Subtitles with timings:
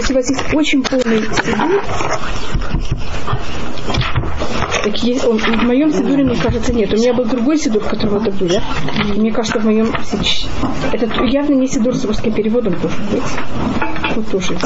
[0.00, 1.84] Если у вас есть очень полный сидур,
[4.82, 6.90] так есть, он, в моем сидуре, мне кажется, нет.
[6.94, 8.62] У меня был другой сидур, в котором это было.
[9.14, 9.92] Мне кажется, в моем...
[10.90, 13.22] Это явно не сидур с русским переводом должен быть.
[14.16, 14.56] Вот тоже.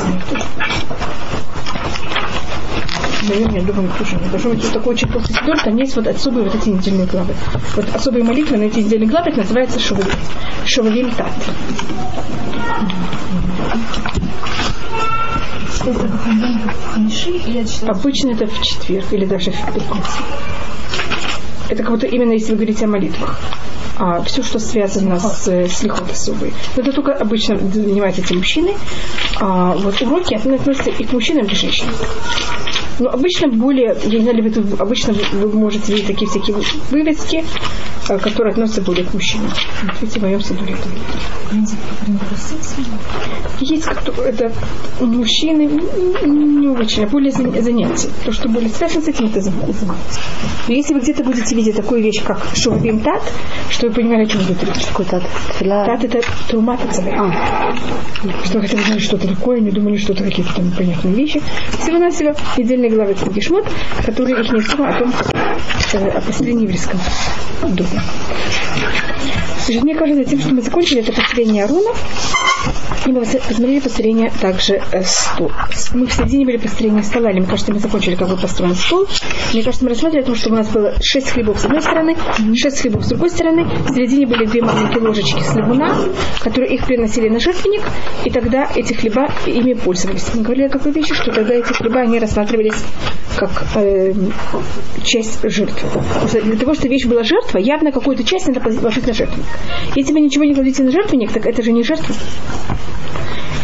[3.28, 6.44] Наверное, я думаю, тоже не должно быть такой очень толстый сидур, там есть вот особые
[6.44, 7.34] вот эти недельные главы.
[7.74, 9.32] Вот особые молитвы на эти недельные главы,
[17.86, 20.18] Обычно это в четверг или даже в пятницу.
[21.68, 23.38] Это как будто именно если вы говорите о молитвах.
[23.96, 26.52] А все, что связано с, с лихот особой.
[26.76, 28.74] Но это только обычно занимаются эти мужчины.
[29.40, 31.94] А вот уроки относятся и к мужчинам, и к женщинам.
[32.98, 36.56] Но обычно более, я не знаю, ли вы тут, обычно вы можете видеть такие всякие
[36.90, 37.44] вывески, э,
[38.06, 39.50] которые относятся более к мужчинам.
[40.00, 40.88] Видите, в моем садуре это
[43.60, 44.52] Есть это
[45.00, 45.62] мужчины
[46.24, 48.08] не очень, а более занятия.
[48.24, 49.86] То, что более связано с этим, это занятия.
[50.68, 53.22] Но если вы где-то будете видеть такую вещь, как шурбим тат,
[53.70, 54.86] что вы понимали, о чем идет речь.
[54.86, 55.22] Какой тат?
[55.58, 57.74] Тат это трумат а.
[58.44, 61.42] Что вы хотели знать что-то такое, не думали, что это какие-то там непонятные вещи.
[61.80, 63.66] Всего-навсего недельные недельной главы книги Шмот,
[64.04, 65.12] которые их несут о том,
[65.92, 66.98] э, о поселении еврейском
[67.62, 67.93] доме.
[69.82, 71.90] Мне кажется, тем, что мы закончили это построение Арона,
[73.06, 75.50] и мы посмотрели построение также э, стол.
[75.92, 79.06] Мы в середине были построения стола, или мне кажется, мы закончили, как бы построен стол.
[79.54, 82.16] Мне кажется, мы рассматривали то, что у нас было шесть хлебов с одной стороны,
[82.56, 83.64] шесть хлебов с другой стороны.
[83.64, 85.96] В середине были две маленькие ложечки слабуна,
[86.40, 87.82] которые их приносили на жертвенник,
[88.24, 90.28] и тогда эти хлеба ими пользовались.
[90.34, 92.82] Мы говорили о какой вещи, что тогда эти хлеба, они рассматривались
[93.36, 94.12] как э,
[95.04, 96.02] часть жертвы.
[96.42, 99.46] Для того, чтобы вещь была жертва, явно какую-то часть надо положить на жертвенник.
[99.94, 102.12] Если вы ничего не кладете на жертвенник, так это же не жертва.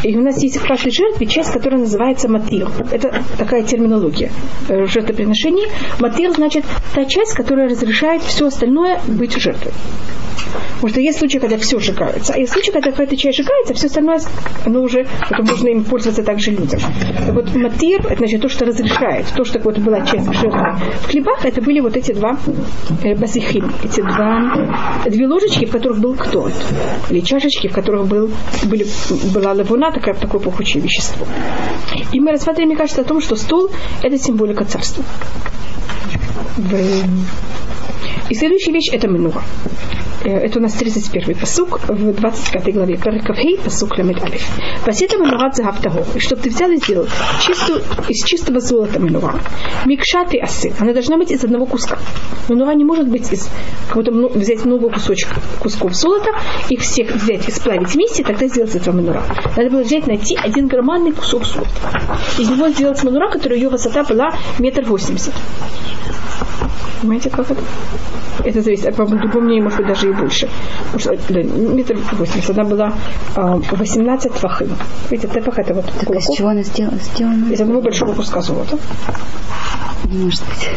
[0.03, 2.69] И у нас есть в каждой жертве часть, которая называется матир.
[2.91, 4.31] Это такая терминология
[4.69, 5.67] э, жертвоприношений.
[5.98, 9.72] Матир значит та часть, которая разрешает все остальное быть жертвой.
[10.75, 12.34] Потому что есть случаи, когда все сжигается.
[12.34, 14.21] А есть случаи, когда какая-то часть сжигается, все остальное,
[14.65, 16.81] оно уже, это можно им пользоваться также людям.
[17.27, 19.27] Так вот, матир, это значит то, что разрешает.
[19.37, 20.77] То, что вот была часть жертвы.
[21.03, 22.39] В хлебах это были вот эти два
[23.03, 26.49] э, базихим, эти два, две ложечки, в которых был кто
[27.11, 28.31] Или чашечки, в которых был,
[28.65, 28.87] были,
[29.33, 31.27] была лавуна, такое, такое пахучее вещество.
[32.12, 33.71] И мы рассматриваем, мне кажется, о том, что стол–
[34.03, 35.05] это символика царства.
[38.31, 39.43] И следующая вещь– это минура.
[40.23, 42.97] Э, это у нас 31 посук в 25 главе.
[42.97, 44.47] Паракавхей посук ламед алиф.
[44.87, 46.05] Васита манурат захав того.
[46.15, 47.09] И чтобы ты взял и сделал
[47.41, 49.41] чистую, из чистого золота манура.
[49.85, 50.73] Микшаты асы.
[50.79, 51.99] Она должна быть из одного куска.
[52.49, 53.51] Манура не может быть из
[53.89, 56.31] какого-то взять много кусочков, кусков золота,
[56.69, 59.25] их всех взять и сплавить вместе, тогда сделать этого манура.
[59.57, 61.71] Надо было взять, найти один громадный кусок золота.
[62.39, 64.31] Из него сделать манура, которая ее высота была
[64.61, 65.35] метр восемьдесят.
[67.01, 67.62] Понимаете, как это?
[68.44, 70.48] Это зависит, от, по другому мнению, может быть, даже и больше.
[70.92, 72.92] Потому что да, метр восемьдесят, она была
[73.36, 74.76] э, 18 фахим.
[75.10, 76.98] Видите, тефах это вот так из чего она сделана?
[76.98, 77.53] сделана?
[77.53, 78.78] Из одного большого куска золота.
[80.04, 80.69] Не может быть.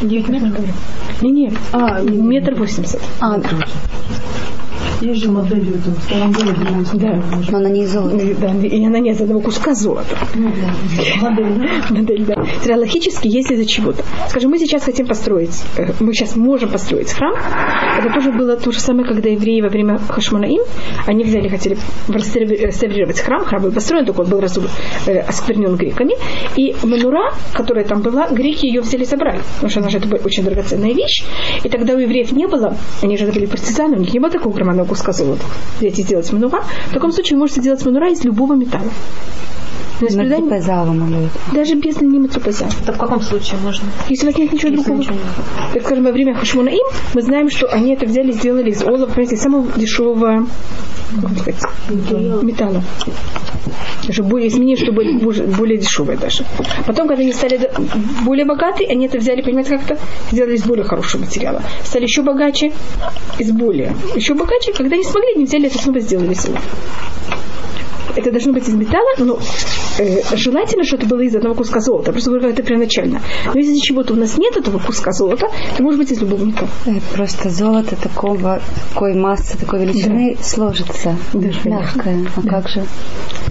[0.00, 0.64] 9 метров.
[1.22, 1.54] Не, нет.
[1.72, 3.00] А, метр восемьдесят.
[3.20, 3.40] А,
[5.00, 6.58] есть же модель в старом городе.
[6.94, 7.22] Да.
[7.50, 8.16] Но она не из золота.
[8.40, 10.16] Да, и она не из одного куска золота.
[10.34, 11.28] Ну, да.
[11.30, 11.70] Модель.
[11.90, 12.76] Модель, да.
[12.76, 14.02] Логически, если из-за чего-то.
[14.28, 17.34] Скажем, мы сейчас хотим построить, э, мы сейчас можем построить храм.
[17.98, 20.62] Это тоже было то же самое, когда евреи во время Хашманаим,
[21.06, 21.76] они взяли, хотели
[22.08, 24.62] реставрировать храм, храм был построен, только он был разу,
[25.06, 26.14] э, осквернен греками.
[26.56, 29.40] И манура, которая там была, греки ее взяли и собрали.
[29.54, 31.24] Потому что она же это была очень драгоценная вещь.
[31.64, 34.52] И тогда у евреев не было, они же были партизаны, у них не было такого
[34.54, 35.44] громадного куска золота.
[35.78, 36.62] Взять и сделать манура.
[36.88, 38.90] В таком случае можете сделать манура из любого металла.
[39.98, 42.70] То есть предание, даже без немецопазала.
[42.82, 43.88] Это в каком случае можно?
[44.08, 45.00] Если у вас нет ничего Если другого.
[45.00, 45.24] ничего нет.
[45.72, 48.82] Так скажем, во время Хашмона им мы знаем, что они это взяли и сделали из
[48.82, 50.46] олова, понимаете, самого дешевого
[51.38, 51.62] сказать,
[52.42, 52.82] металла.
[54.06, 56.44] Даже более изменили, что более, более дешевое даже.
[56.86, 57.70] Потом, когда они стали
[58.24, 59.98] более богатые, они это взяли, понимаете, как-то
[60.30, 61.62] сделали из более хорошего материала.
[61.84, 62.72] Стали еще богаче,
[63.38, 63.96] из более.
[64.14, 66.60] Еще богаче, когда не смогли, они взяли это снова сделали из олова
[68.16, 69.38] это должно быть из металла, но
[70.34, 72.12] желательно, чтобы это было из одного куска золота.
[72.12, 73.20] Просто говорю, это первоначально.
[73.52, 76.66] Но если чего-то у нас нет этого куска золота, то может быть из любовника.
[76.86, 78.60] Э, Просто золото такого,
[78.92, 81.16] такой массы, такой величины сложится.
[81.32, 81.48] Да.
[81.64, 82.26] Мягкое.
[82.36, 82.84] А как же?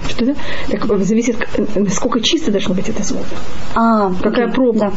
[0.09, 0.35] Что да?
[0.69, 3.35] Так э, зависит, э, насколько чисто должно быть это золото.
[3.75, 4.55] А, Какая окей.
[4.55, 4.79] проба?
[4.79, 4.91] Да.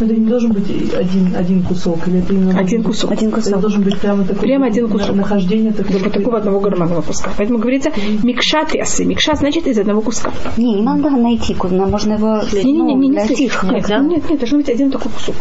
[0.00, 3.10] Это не должен быть один, один кусок, или это именно Один кусок.
[3.12, 3.60] Один Это кусок.
[3.60, 5.14] должен быть прямо такой Прямо один кусок.
[5.16, 5.98] нахождение такого.
[5.98, 7.30] Вот такого одного гармонного куска.
[7.36, 7.90] Поэтому говорится
[8.22, 9.04] микша трясы.
[9.04, 10.32] Микша значит из одного куска.
[10.56, 13.66] Не, не надо найти, куда можно его Не-не-не, ну, не, для не, тихо.
[13.66, 15.36] нет, нет, нет, должен быть один такой кусок.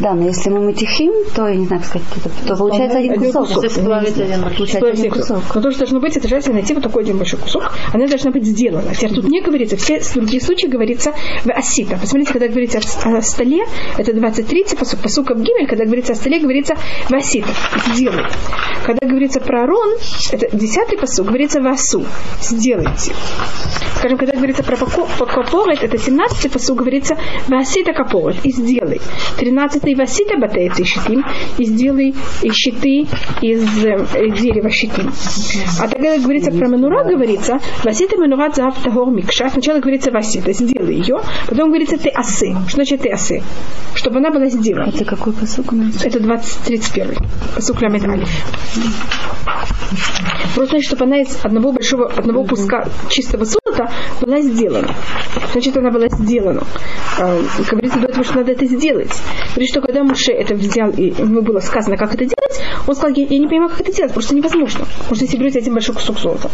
[0.00, 3.12] Да, но если мы мытихим, то, я не знаю, как сказать, то, то получается один
[3.12, 3.48] Один кусок.
[3.48, 3.84] кусок.
[4.54, 5.42] Получается один кусок.
[5.54, 7.72] Но то, что должно быть, это желательно найти вот такой один большой кусок.
[7.92, 8.94] Она должна быть сделана.
[8.94, 11.12] Теперь тут не говорится, все другие случаи говорится
[11.44, 11.96] в асита.
[12.00, 13.64] Посмотрите, когда говорится о, о столе,
[13.98, 15.00] это 23 посук.
[15.00, 16.74] Посук Абгимель, когда говорится о столе, говорится
[17.08, 17.48] в асита.
[17.94, 18.24] Сделай.
[18.84, 19.96] Когда говорится про Арон,
[20.32, 22.04] это 10 посук, говорится в асу.
[22.40, 23.12] Сделайте.
[24.02, 27.16] Скажем, когда говорится про поко- по- капорет, это 17 посук, говорится
[27.46, 29.00] васита капорет, и сделай.
[29.38, 31.24] 13 васита батейцы щитим,
[31.56, 32.12] и сделай
[32.42, 33.06] и щиты
[33.42, 35.12] из э, дерева щитим.
[35.80, 39.48] А тогда говорится про менура, говорится васита менура зав тагор микша.
[39.50, 42.56] Сначала говорится васита, сделай ее, потом говорится ты асы.
[42.66, 43.40] Что значит ты асы?
[43.94, 44.88] Чтобы она была сделана.
[44.88, 46.04] Это какой посок у нас?
[46.04, 47.18] Это 20, 31.
[47.54, 48.28] Посук Ламет Алиф.
[50.54, 54.94] Просто значит, чтобы она из одного большого, одного куска чистого золота была сделана.
[55.52, 56.62] Значит, она была сделана.
[57.18, 57.38] А,
[57.70, 59.12] Говорится до этого, что надо это сделать.
[59.50, 63.14] Говорит, что когда Муше это взял, и ему было сказано, как это делать, он сказал,
[63.16, 64.86] я, я не понимаю, как это делать, просто невозможно.
[64.98, 66.50] Потому что если берете один большой кусок золота,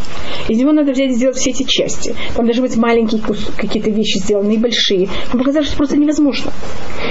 [0.49, 2.15] из него надо взять и сделать все эти части.
[2.35, 3.21] Там должны быть маленькие
[3.57, 5.09] какие-то вещи сделаны и большие.
[5.33, 6.53] Ему показалось, что это просто невозможно.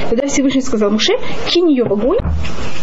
[0.10, 1.14] Тогда Всевышний сказал Муше,
[1.48, 2.20] кинь ее в огонь,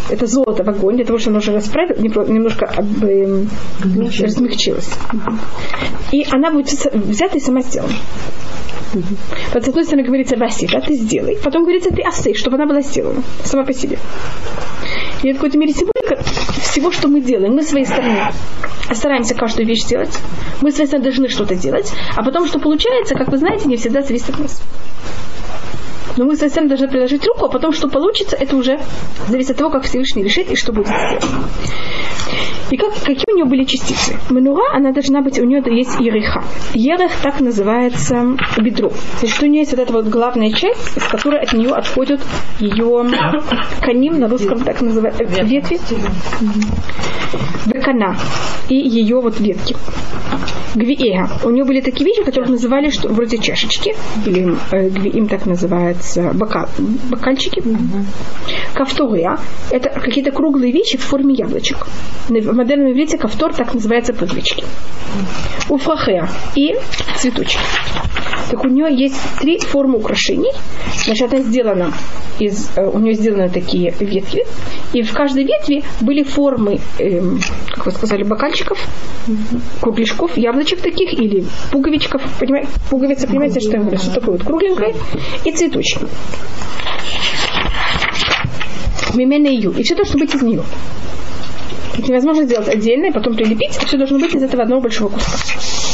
[0.09, 1.99] это золото в огонь, для того, чтобы оно уже расправилось,
[2.29, 3.49] немножко об- эм,
[4.19, 4.89] размягчилось.
[6.11, 7.93] И она будет взята и сама сделана.
[9.53, 11.37] Вот с одной стороны говорится Васи, да, ты сделай.
[11.43, 13.97] Потом говорится ты асы, чтобы она была сделана сама по себе.
[15.21, 16.23] И это в какой-то мере символика
[16.61, 17.53] всего, что мы делаем.
[17.53, 18.31] Мы своей стороны
[18.93, 20.17] стараемся каждую вещь сделать.
[20.61, 21.91] Мы своей стороны должны что-то делать.
[22.15, 24.61] А потом, что получается, как вы знаете, не всегда зависит от нас.
[26.17, 28.79] Но мы своей стороны должны приложить руку, а потом, что получится, это уже
[29.27, 31.49] зависит от того, как Всевышний решит и что будет сделано.
[32.71, 34.17] И как, какие у нее были частицы?
[34.29, 36.43] Манура, она должна быть, у нее есть ереха.
[36.73, 38.91] Ерех так называется бедро.
[39.19, 42.21] Значит, у нее есть вот эта вот главная часть, из которой от нее отходят
[42.59, 43.05] ее
[43.81, 45.79] каним, на русском так называют, ветви.
[47.65, 48.15] Векана.
[48.69, 49.75] И ее вот ветки.
[50.75, 51.29] Гвиэга.
[51.43, 53.95] У нее были такие вещи, которых называли, что вроде чашечки,
[54.25, 56.67] или э, гвиим так называется, бокал,
[57.09, 57.63] бокальчики.
[58.73, 59.37] Кафтория–
[59.71, 61.87] это какие-то круглые вещи в форме яблочек.
[62.27, 64.65] В модерном иврите кафтор так называется пуговички.
[65.69, 66.75] Уфрахеа и
[67.25, 67.59] цветочки.
[68.51, 70.51] Так у нее есть три формы украшений.
[71.03, 71.93] Значит, она сделана
[72.39, 74.45] из, э, у нее сделаны такие ветви,
[74.93, 77.39] и в каждой ветви были формы, эм,
[77.73, 78.77] как вы сказали, бокальчиков,
[79.81, 84.95] кругляшков, яблочек таких или пуговичков, понимаете, пуговица, понимаете, что я говорю, что такое вот кругленькое,
[85.43, 86.05] и цветочки.
[89.15, 89.71] Мимена ю.
[89.71, 90.63] И все должно быть из нее.
[91.97, 95.09] Это невозможно сделать отдельно и потом прилепить, а все должно быть из этого одного большого
[95.09, 95.84] куска.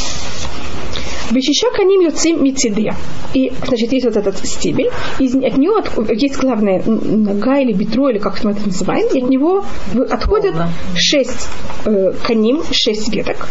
[1.32, 2.96] Вещища каним юцим мицидия.
[3.34, 4.90] И, значит, есть вот этот стебель,
[5.20, 9.22] из, от него от- есть главная нога или бедро, или как мы это называем, и
[9.22, 9.64] от него
[10.10, 10.56] отходят
[10.96, 11.48] шесть
[11.86, 13.48] э, каним, шесть веток,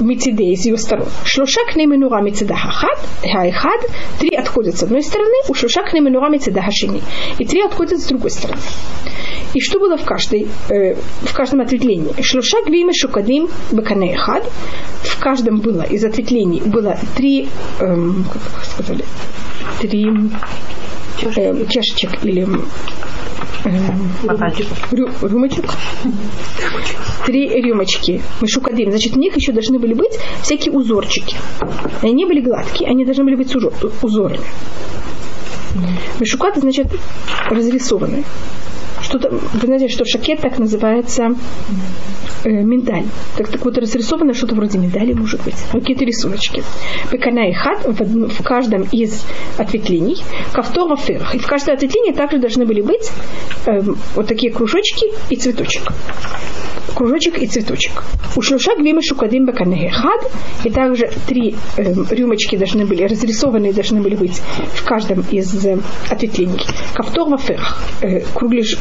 [0.00, 1.06] мицидей с ее сторон.
[1.24, 3.80] Шлушак не менура мицида хахад, хаихад,
[4.18, 7.02] три отходят с одной стороны, у шлушак не менура мицида хашини,
[7.38, 8.60] и три отходят с другой стороны.
[9.54, 12.20] И что было в, каждой, э, в каждом ответвлении?
[12.20, 14.44] Шлуша гвима шукадим баканехад.
[15.02, 17.48] В каждом было из ответвлений было три,
[17.80, 19.04] эм, как сказали,
[19.80, 20.06] три
[21.36, 22.64] э, чашечек или эм,
[24.92, 25.64] рю- рюмочек.
[27.24, 28.22] Три рюмочки.
[28.40, 28.90] Мышукадим.
[28.90, 31.36] Значит, в них еще должны были быть всякие узорчики.
[32.02, 34.44] Они не были гладкие, они должны были быть с узор- узорами.
[36.20, 36.86] Мышукат значит
[37.50, 38.24] разрисованные.
[39.06, 41.36] Что-то, вы знаете, что шакет так называется
[42.44, 43.04] э, миндаль.
[43.36, 45.54] Так, так вот разрисовано что-то вроде миндали, может быть.
[45.72, 46.64] Ну, Какие-то рисуночки.
[47.08, 49.24] Пекана и хат в, в каждом из
[49.58, 50.24] ответвлений.
[50.52, 51.36] Кавтора ферх.
[51.36, 53.08] И в каждом ответвлении также должны были быть
[53.66, 55.84] эм, вот такие кружочки и цветочек.
[56.96, 58.02] Кружочек и цветочек.
[58.36, 60.32] У шлюша гвимы шукадим хад,
[60.64, 64.40] и также три э, рюмочки должны были, разрисованные должны были быть
[64.74, 66.62] в каждом из э, ответвлений.
[66.94, 68.78] Кавтор ваферх, э, круглиш,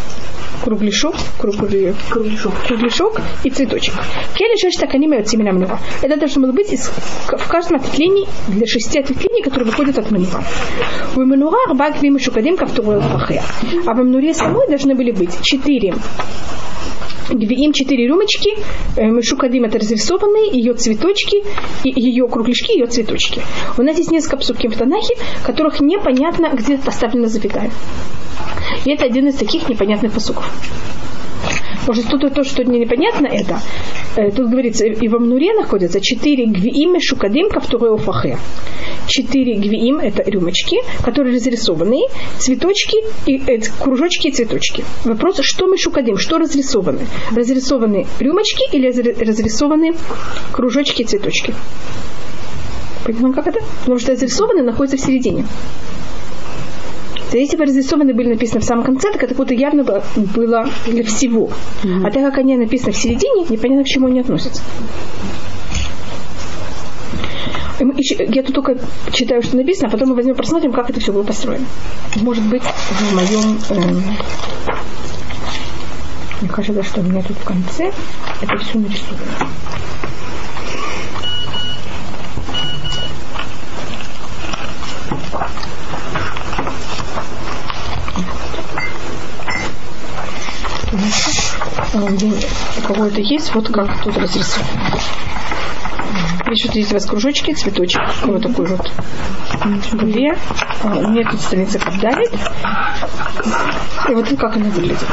[0.63, 2.53] кругляшок, кругли, кругляшок.
[2.65, 3.95] кругляшок и цветочек.
[4.35, 5.79] Келли шесть таканима от семена мнура.
[6.01, 10.41] Это должно было быть из, в каждом ответвлении для шести ответвлений, которые выходят от мнура.
[11.17, 15.95] У мнура арба гвимы шукадим кавтор А в мнуре самой должны были быть четыре
[17.29, 18.49] им четыре рюмочки,
[18.95, 21.43] э, Мешукадим это разрисованные, ее цветочки,
[21.83, 23.41] ее кругляшки, ее цветочки.
[23.77, 25.15] У нас есть несколько псуким в Танахе,
[25.45, 27.71] которых непонятно, где поставлена запятая.
[28.85, 30.49] И это один из таких непонятных посуков.
[31.87, 33.61] Может, тут то, что мне непонятно, это,
[34.15, 38.37] э, тут говорится, и в Амнуре находятся четыре гвиим шукадим кавтуры уфахе.
[39.07, 42.07] Четыре гвиим– это рюмочки, которые разрисованы,
[42.39, 42.97] цветочки,
[43.27, 44.83] и, э, кружочки и цветочки.
[45.03, 47.07] Вопрос, что мы шукадим, что разрисованы?
[47.31, 49.93] Разрисованы рюмочки или разрисованы
[50.51, 51.53] кружочки и цветочки?
[53.05, 53.59] Понимаем, как это?
[53.81, 55.45] Потому что разрисованы находятся в середине.
[57.39, 61.49] Если бы разрисованы были написаны в самом конце, так это будто явно было для всего.
[61.83, 62.07] Mm-hmm.
[62.07, 64.61] А так как они написаны в середине, непонятно, к чему они относятся.
[67.79, 68.77] Я тут только
[69.11, 71.65] читаю, что написано, а потом мы возьмем посмотрим, как это все было построено.
[72.21, 73.59] Может быть, в моем...
[73.69, 74.03] Эм,
[76.41, 77.91] мне кажется, что у меня тут в конце
[78.41, 79.49] это все нарисовано.
[91.95, 94.99] у кого это есть, вот как тут разрисовано.
[96.45, 98.01] Пишут, есть у вас кружочки, цветочек.
[98.23, 98.91] Вот такой вот.
[99.93, 100.37] Две.
[100.83, 102.31] А, у меня тут страница как.
[104.09, 105.07] И вот как она выглядит.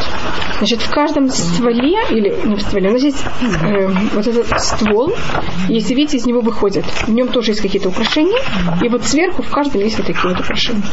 [0.63, 3.25] Значит, в каждом стволе, или не в стволе, нас есть
[3.65, 5.13] э, вот этот ствол.
[5.69, 6.85] Если видите, из него выходят.
[6.85, 8.41] В нем тоже есть какие-то украшения.
[8.81, 10.85] И вот сверху в каждом есть вот такие вот украшения.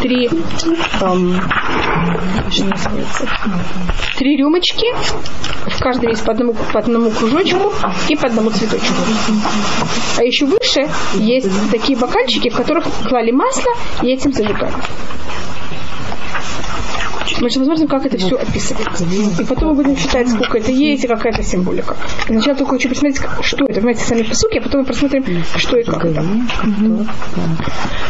[0.00, 1.40] Три, эм,
[2.50, 3.28] что называется,
[4.18, 4.86] три рюмочки.
[5.68, 7.72] В каждой есть по одному, по одному кружочку
[8.08, 8.92] и по одному цветочку.
[10.18, 13.70] А еще выше есть такие бокальчики, в которых клали масло
[14.02, 14.74] и этим зажигали.
[17.40, 19.04] Мы сейчас посмотрим, как это все описывается.
[19.40, 21.96] И потом мы будем считать, сколько это есть и какая-то символика.
[22.26, 23.74] Сначала только хочу посмотреть, что это.
[23.74, 25.24] Понимаете, сами посуки, а потом мы посмотрим,
[25.56, 26.22] что и как это.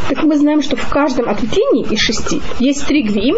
[0.09, 3.37] Так мы знаем, что в каждом ответвлении из шести есть три гвим,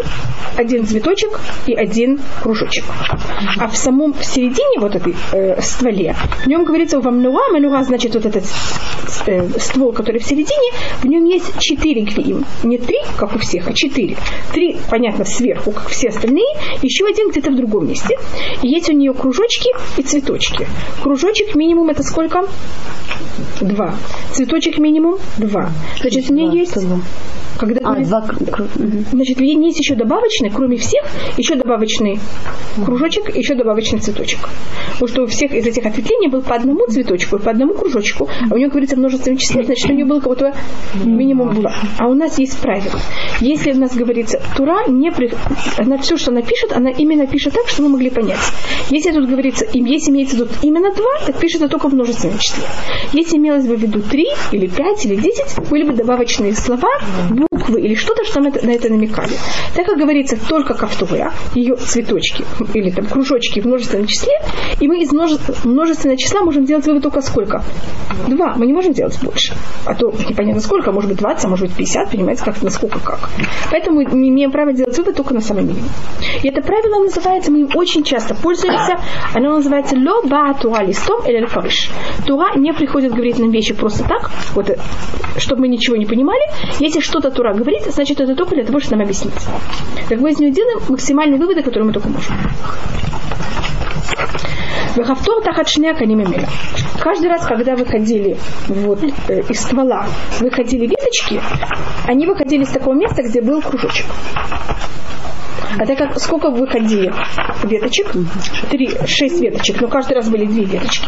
[0.57, 2.85] один цветочек и один кружочек.
[3.59, 7.83] А в самом в середине вот этой э, стволе, в нем говорится вам нуа, мануа
[7.83, 8.45] значит вот этот
[9.27, 10.71] э, ствол, который в середине,
[11.01, 12.45] в нем есть четыре гвим.
[12.63, 14.17] Не три, как у всех, а четыре.
[14.51, 16.47] Три, понятно, сверху, как все остальные,
[16.81, 18.15] еще один где-то в другом месте.
[18.61, 20.67] И есть у нее кружочки и цветочки.
[21.01, 22.47] Кружочек минимум это сколько?
[23.61, 23.95] Два.
[24.31, 25.71] Цветочек минимум два.
[25.99, 26.77] Значит, у нее есть
[27.57, 28.25] когда а, мы, два,
[29.11, 31.05] значит, есть еще добавочный, кроме всех,
[31.37, 32.19] еще добавочный
[32.83, 34.39] кружочек, еще добавочный цветочек.
[34.93, 38.53] Потому что у всех из этих ответвлений был по одному цветочку, по одному кружочку, а
[38.53, 40.53] у нее говорится множественное число, значит, у нее было кого-то
[41.03, 41.73] минимум два.
[41.99, 42.99] А у нас есть правило.
[43.39, 45.31] Если у нас говорится Тура, не при...
[45.77, 48.39] она все, что она пишет, она именно пишет так, что мы могли понять.
[48.89, 52.37] Если тут говорится, им если имеется тут именно два, так пишет это только в множественном
[52.37, 52.63] числе.
[53.13, 56.89] Если имелось бы в виду три, или пять, или десять, были бы добавочные слова,
[57.29, 59.33] буквы или что-то, что на это, на это намекали.
[59.75, 64.33] Так как говорится только кафтуя, ее цветочки или там кружочки в множественном числе,
[64.79, 67.63] и мы из множественного числа можем делать вывод только сколько?
[68.27, 68.55] Два.
[68.57, 69.53] Мы не можем делать больше.
[69.85, 73.29] А то непонятно сколько, может быть 20, а может быть 50, понимаете, как насколько как.
[73.71, 75.89] Поэтому мы имеем право делать вывод только на самом минимум.
[76.41, 78.99] И это правило называется, мы им очень часто пользуемся,
[79.33, 81.89] оно называется ло ба туа листом или фариш.
[82.25, 84.77] Туа не приходит говорить нам вещи просто так, вот, э,
[85.37, 86.41] чтобы мы ничего не понимали.
[86.79, 89.33] Если что-то Тура говорит, значит это только для того, чтобы нам объяснить.
[90.09, 92.35] Так мы из него делаем максимальные выводы, которые мы только можем.
[94.95, 96.47] Вехавтор тахат шня канимемеля.
[96.99, 100.05] Каждый раз, когда выходили вот, э, из ствола,
[100.39, 101.41] выходили веточки,
[102.05, 104.05] они выходили с такого места, где был кружочек.
[105.79, 107.11] А так как сколько выходили
[107.63, 108.11] веточек?
[108.69, 111.07] Три, шесть веточек, но каждый раз были две веточки.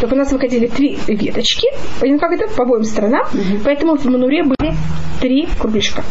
[0.00, 1.68] Так у нас выходили три веточки,
[2.00, 3.26] как это, по обоим сторонам,
[3.64, 4.74] поэтому в мануре были
[5.20, 6.02] три кругляшка.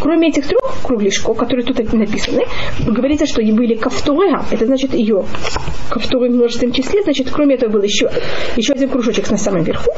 [0.00, 2.42] Кроме этих трех кругляшков, которые тут написаны,
[2.86, 5.24] говорится, что были кафтурега, это значит ее
[5.88, 8.10] кафтуры в множественном числе, значит, кроме этого был еще,
[8.56, 9.90] еще один кружочек на самом верху,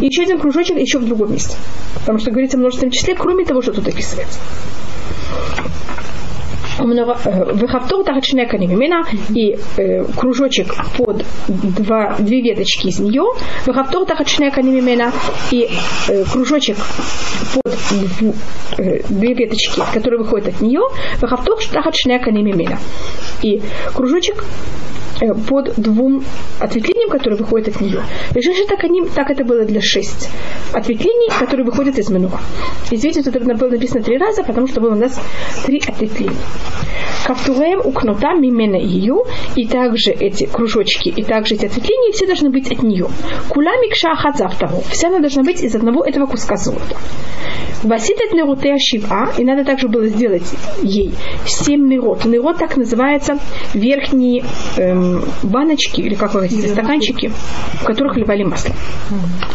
[0.00, 1.56] и еще один кружочек еще в другом месте.
[2.00, 4.38] Потому что говорится в множественном числе, кроме того, что тут описывается.
[8.46, 13.24] Канимимена и э, кружочек под два, две веточки из нее.
[13.66, 15.12] Выхавтор тахачне канимимена
[15.50, 15.68] и
[16.08, 16.76] э, кружочек
[17.54, 18.34] под дву,
[18.78, 20.80] э, две веточки, которые выходят от нее.
[21.20, 22.78] Выхавтор тахачне канимимена
[23.42, 23.62] и
[23.94, 24.95] кружочек Э,
[25.48, 26.24] под двум
[26.60, 28.02] ответвлениям, которые выходят от нее.
[28.34, 30.30] Же так, они, так это было для шесть
[30.72, 32.40] ответвлений, которые выходят из Менуа.
[32.90, 35.20] И здесь это было написано три раза, потому что было у нас
[35.64, 36.36] три ответвления.
[37.26, 39.24] Кафтуреем у кнута мимена ее,
[39.56, 43.08] и также эти кружочки, и также эти ответвления, все должны быть от нее.
[43.48, 44.10] Кула микша
[44.58, 44.82] того.
[44.90, 46.96] Вся она должна быть из одного этого куска золота.
[47.82, 50.50] Васитет нерутея шива, и надо также было сделать
[50.82, 51.12] ей
[51.46, 52.24] семь нерот.
[52.24, 53.38] Нерот так называется
[53.74, 54.44] верхние
[54.76, 55.05] эм,
[55.42, 57.30] баночки, или как вы хотите, стаканчики,
[57.80, 58.74] в которых ливали масло.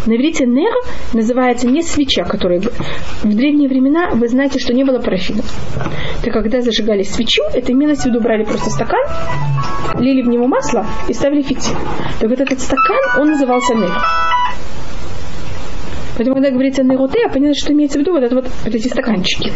[0.06, 0.74] На иврите нер
[1.14, 5.44] называется не свеча, которая в древние времена, вы знаете, что не было парафина.
[6.24, 9.02] То когда зажигали свечу, это имелось в виду, брали просто стакан,
[10.00, 11.76] лили в него масло и ставили фитиль.
[12.20, 13.92] Так вот этот стакан, он назывался нер.
[16.22, 19.52] Поэтому, когда говорится нейротея, понятно, что имеется в виду вот, это вот, вот эти стаканчики.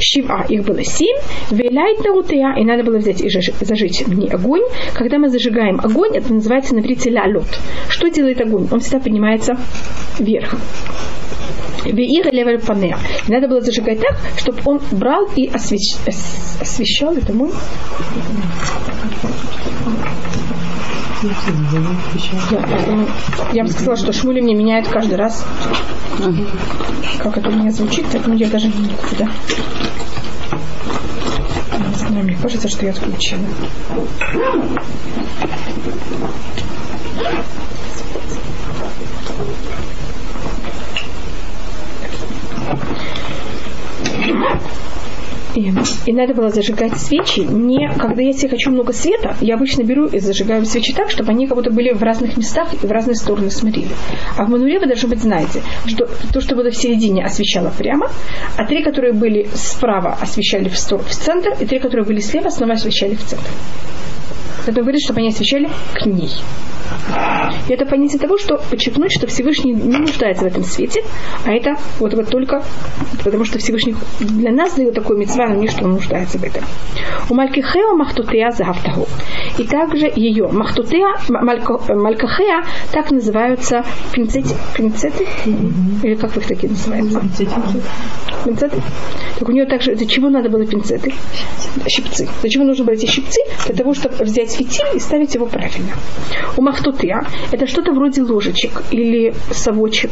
[0.00, 1.16] Щива, их было семь,
[1.52, 4.62] велайт нейротея, и надо было взять и зажечь не огонь.
[4.94, 7.46] Когда мы зажигаем огонь, это называется на иврите лялот.
[7.88, 8.66] Что делает огонь?
[8.72, 9.56] Он всегда поднимается
[10.18, 10.56] вверх.
[11.84, 12.32] Веира.
[13.28, 15.98] Надо было зажигать так, чтобы он брал и освещ...
[16.60, 17.50] освещал это мой
[21.22, 23.06] я,
[23.52, 25.44] я бы сказала, что Шмули мне меняет каждый раз.
[27.18, 29.28] Как это у меня звучит, поэтому я даже не никуда.
[32.10, 33.44] Мне кажется, что я отключила.
[45.58, 45.72] И,
[46.06, 50.20] и надо было зажигать свечи не, когда я хочу много света, я обычно беру и
[50.20, 53.50] зажигаю свечи так, чтобы они как будто были в разных местах и в разные стороны
[53.50, 53.90] смотрели.
[54.36, 58.08] А в Мануре вы, должны быть, знаете, что то, что было в середине, освещало прямо,
[58.56, 62.50] а три, которые были справа, освещали в, стор- в центр, и три, которые были слева,
[62.50, 63.50] снова освещали в центр.
[64.68, 66.30] Это говорит, чтобы они освещали к ней.
[67.68, 71.02] И это понятие того, что подчеркнуть, что Всевышний не нуждается в этом свете,
[71.44, 72.62] а это вот, вот только
[73.24, 76.64] потому, что Всевышний для нас дает такой митцва, но не что он нуждается в этом.
[77.30, 79.06] У Малькихео Махтутея Завтаху.
[79.58, 85.26] И также ее Махтутея, Малькахея, так называются пинцеты, пинцеты?
[86.02, 87.20] Или как вы их такие называете?
[88.44, 88.82] Пинцеты.
[89.38, 91.12] Так у нее также, для чего надо было пинцеты?
[91.86, 92.28] Щипцы.
[92.42, 93.40] Зачем нужны были эти щипцы?
[93.66, 95.92] Для того, чтобы взять фитиль и ставить его правильно.
[96.56, 100.10] У махтутя это что-то вроде ложечек или совочек.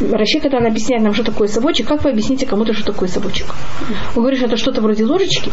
[0.00, 3.46] Раши, когда он объясняет нам, что такое совочек, как вы объясните кому-то, что такое совочек?
[4.14, 5.50] Он говорит, что это что-то вроде ложечки,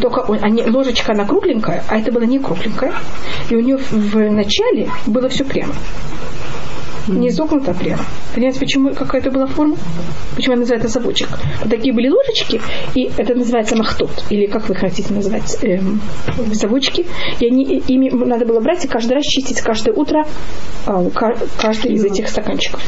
[0.00, 2.94] только он, они, ложечка она кругленькая, а это была не кругленькая.
[3.50, 5.74] И у нее в начале было все прямо
[7.18, 8.02] не изогнуто прямо.
[8.34, 9.76] Понимаете, почему какая это была форма?
[10.36, 11.28] Почему она называется совочек?
[11.60, 12.60] Вот такие были ложечки,
[12.94, 16.00] и это называется махтот, или как вы хотите назвать, эм,
[16.54, 17.06] совочки.
[17.40, 20.26] И они, ими надо было брать и каждый раз чистить каждое утро
[20.86, 21.10] э,
[21.58, 22.80] каждый из этих стаканчиков.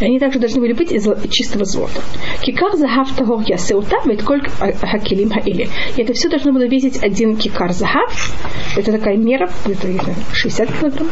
[0.00, 2.00] Они также должны были быть из чистого золота.
[2.42, 5.68] Кикар захав тагор ясеута ведь коль хакилим хаили.
[5.96, 8.32] И это все должно было весить один кикар захав.
[8.76, 9.88] Это такая мера, это
[10.32, 11.08] 60 килограмм,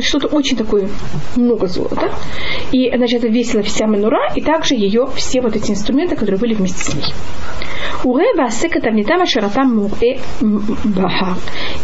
[0.00, 0.88] что-то очень такое,
[1.36, 2.12] много золота.
[2.72, 6.54] И, значит, это весила вся манура, и также ее все вот эти инструменты, которые были
[6.54, 7.04] вместе с ней.
[10.40, 11.36] Бахар.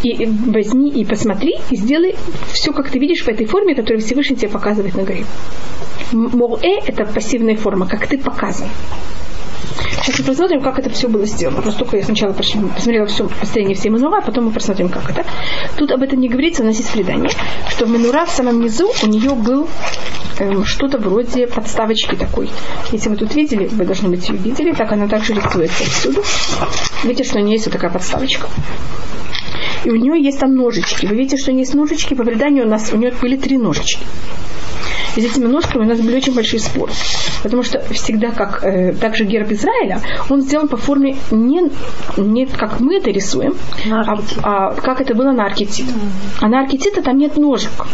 [0.02, 2.14] И возьми и посмотри, и сделай
[2.52, 5.24] все, как ты видишь в этой форме, которую Всевышний тебе показывает на горе.
[6.12, 8.68] Море– это пассивная форма, как ты показан.
[10.02, 11.62] Сейчас мы посмотрим, как это все было сделано.
[11.62, 15.24] Просто только я сначала посмотрела все построение всей Манура, а потом мы посмотрим, как это.
[15.76, 17.30] Тут об этом не говорится, у нас есть предание,
[17.68, 19.68] что в Манура в самом низу у нее был
[20.40, 22.50] эм, что-то вроде подставочки такой.
[22.90, 26.20] Если вы тут видели, вы должны быть ее видели, так она также рисуется отсюда.
[27.04, 28.48] Видите, что у нее есть вот такая подставочка.
[29.84, 31.06] И у нее есть там ножички.
[31.06, 32.14] Вы видите, что у нее есть ножички.
[32.14, 34.04] По преданию у нас у нее были три ножички.
[35.16, 36.92] И с этими ножками у нас были очень большие споры.
[37.42, 41.70] Потому что всегда, как э, также герб Израиля, он сделан по форме не,
[42.16, 43.54] не как мы это рисуем,
[43.90, 45.86] а, а как это было на аркетит.
[46.40, 47.86] А на аркетита там нет ножек.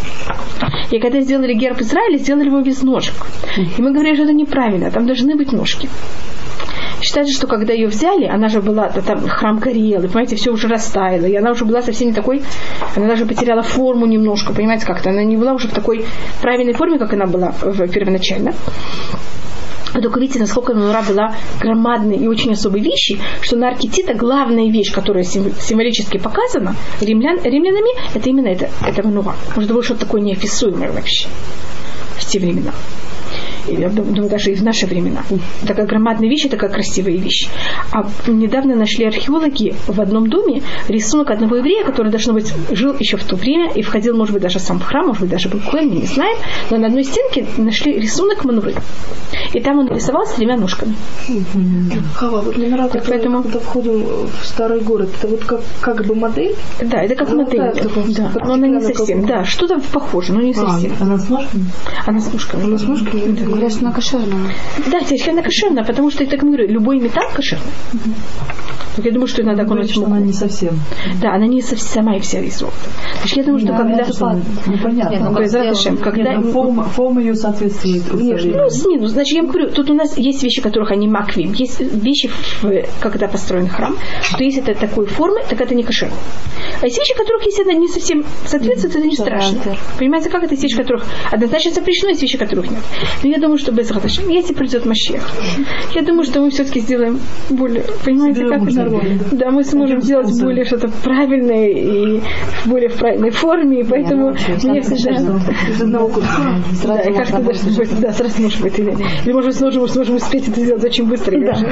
[0.91, 3.15] И когда сделали герб Израиля, сделали его без ножек.
[3.57, 5.89] И мы говорили, что это неправильно, там должны быть ножки.
[7.01, 10.69] Считается, что когда ее взяли, она же была, там храм горел, и, понимаете, все уже
[10.69, 12.43] растаяло, и она уже была совсем не такой,
[12.97, 16.05] она даже потеряла форму немножко, понимаете, как-то, она не была уже в такой
[16.41, 17.53] правильной форме, как она была
[17.93, 18.53] первоначально.
[19.95, 24.15] Вы только видите, насколько Нура была громадной и очень особой вещи, что на арке Тита
[24.15, 29.35] главная вещь, которая сим- символически показана римлян, римлянами, это именно это, это Нура.
[29.57, 31.27] Может, было что-то такое неописуемое вообще
[32.17, 32.73] в те времена.
[33.69, 35.23] Я дум- думаю, даже и в наши времена.
[35.67, 37.49] Такая громадная вещь такая красивая вещь.
[37.93, 43.17] А недавно нашли археологи в одном доме рисунок одного еврея, который, должно быть, жил еще
[43.17, 45.61] в то время и входил, может быть, даже сам в храм, может быть, даже был
[45.61, 46.37] Коэн, мы не знаем.
[46.71, 48.75] Но на одной стенке нашли рисунок Мануры.
[49.53, 50.95] И там он нарисовал с тремя ножками.
[52.15, 56.15] Хава, вот нравится, Так поэтому- когда входим в старый город, это вот как, как бы
[56.15, 56.55] модель.
[56.81, 57.59] Да, это как Ну, модель.
[57.59, 59.27] да, Да, как но она не совсем.
[59.27, 60.93] Да, что-то похоже, но не совсем.
[61.01, 61.65] она с ножками?
[62.07, 62.65] Она с ножками.
[62.65, 63.21] Она с ножками?
[63.33, 63.45] Да.
[63.59, 64.55] Говорят, что она кошерная.
[64.87, 67.73] Да, совершенно кошерно, потому что, я так говорю, любой металл кошерный.
[67.91, 68.68] Так
[69.05, 70.79] я думаю, что иногда в что она не совсем.
[71.21, 72.77] Да, она не совсем сама и вся из золота.
[73.21, 74.05] Значит, я думаю, что когда...
[74.67, 75.15] Непонятно.
[75.15, 76.33] Нет, ну, Ашем, Нет, когда...
[76.39, 78.71] ну, форма, форма ее соответствует Ну, представлению.
[78.71, 82.31] с ним, значит, я говорю, тут у нас есть вещи, которых они маквим, есть вещи,
[83.01, 86.11] когда построен храм, что если это такой формы, так это не кошер.
[86.81, 89.77] А есть вещи, которых, если это не совсем соответствует, это не страшно.
[89.99, 92.81] Понимаете, как это есть вещи, которых однозначно запрещено, есть вещи, которых нет.
[93.23, 95.29] Но я думаю, что без если придет Машех,
[95.95, 98.88] я думаю, что мы все-таки сделаем более, понимаете, как это?
[98.89, 102.21] Нормально, Да, мы сможем сделать более что-то правильное и
[102.67, 105.11] более в правильной форме, и поэтому мне всегда...
[105.69, 106.11] Из одного.
[106.85, 108.79] Да, и как-то даже, может, да, сразу может быть.
[108.79, 108.91] Или,
[109.25, 111.39] или может быть, сможем, сможем успеть это сделать очень быстро.
[111.39, 111.67] Я даже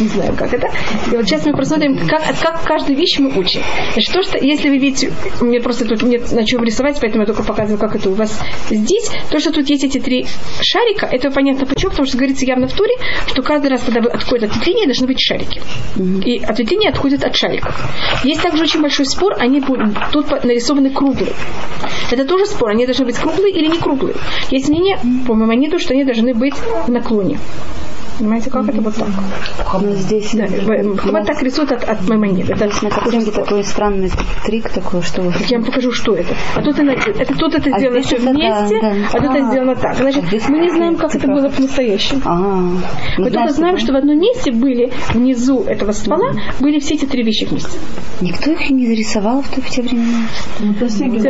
[0.00, 0.68] не знаю, как это.
[1.10, 3.60] И вот сейчас мы посмотрим, как, как каждую вещь мы учим.
[3.92, 7.26] Значит, то, что, если вы видите, мне просто тут нет на чем рисовать, поэтому я
[7.26, 9.10] только показываю, как это у вас здесь.
[9.30, 10.26] То, что тут есть эти три
[10.60, 12.94] шарика, это понятно почему, потому что говорится явно в туре,
[13.26, 15.60] что каждый раз, когда вы отходите от ветвления, должны быть шарики.
[16.24, 17.74] И ответвление отходит от шариков.
[18.24, 21.32] Есть также очень большой спор, они тут нарисованы круглые.
[22.10, 24.16] Это тоже спор, они должны быть круглые или не круглые.
[24.50, 27.38] Есть мнение, по Маймониту, что они должны быть в наклоне.
[28.18, 29.08] Понимаете, как это вот так?
[29.82, 32.54] Но здесь Да, вот так рисуют от, от Маймонида.
[32.54, 34.10] Это на картинке такой странный
[34.44, 35.32] трик такой, что вы...
[35.48, 36.34] я вам покажу, что это.
[36.54, 38.96] А тут, она- это, тут это А сделано все это, вместе, да, да.
[39.12, 39.50] а тут это А.
[39.50, 39.96] сделано так.
[39.96, 42.20] Значит, А мы не знаем, как это было по-настоящему.
[42.24, 42.80] А, Мы
[43.18, 47.22] ну, только знаем, что в одном месте были, внизу этого ствола, были все эти три
[47.22, 47.78] вещи вместе.
[48.20, 50.28] Никто их не зарисовал в, то- в те времена.
[50.60, 50.74] Ну.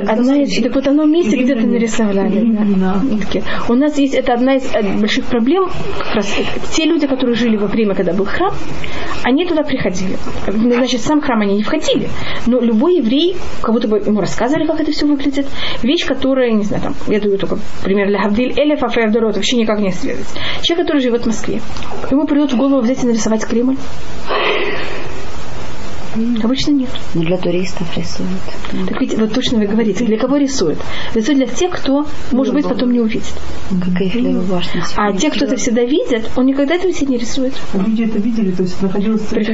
[0.07, 2.57] Одна из, так вот оно вместе где-то нарисовали.
[3.69, 5.69] У нас есть, это одна из э, больших проблем,
[5.99, 6.27] как раз
[6.75, 8.53] те люди, которые жили во время, когда был храм,
[9.23, 10.17] они туда приходили.
[10.47, 12.09] Значит, сам храм они не входили,
[12.47, 15.47] но любой еврей, будто бы ему рассказывали, как это все выглядит.
[15.83, 19.79] Вещь, которая, не знаю, там, я даю только пример для Гавдиль, Элеф, Афеавдорот, вообще никак
[19.79, 20.27] не связывать.
[20.63, 21.61] Человек, который живет в Москве,
[22.11, 23.77] ему придет в голову взять и нарисовать Кремль.
[26.43, 26.91] Обычно нет.
[27.15, 28.31] Но для туристов рисуют.
[28.89, 30.79] Так ведь вот точно вы говорите, для кого рисуют?
[31.15, 33.35] Рисуют для тех, кто, может быть, потом не увидит.
[33.71, 34.85] Как Эйфелева башня.
[34.97, 37.55] А те, кто это всегда видит, он никогда этого себе не рисует.
[37.75, 39.45] Люди это видели, то есть находилось в э.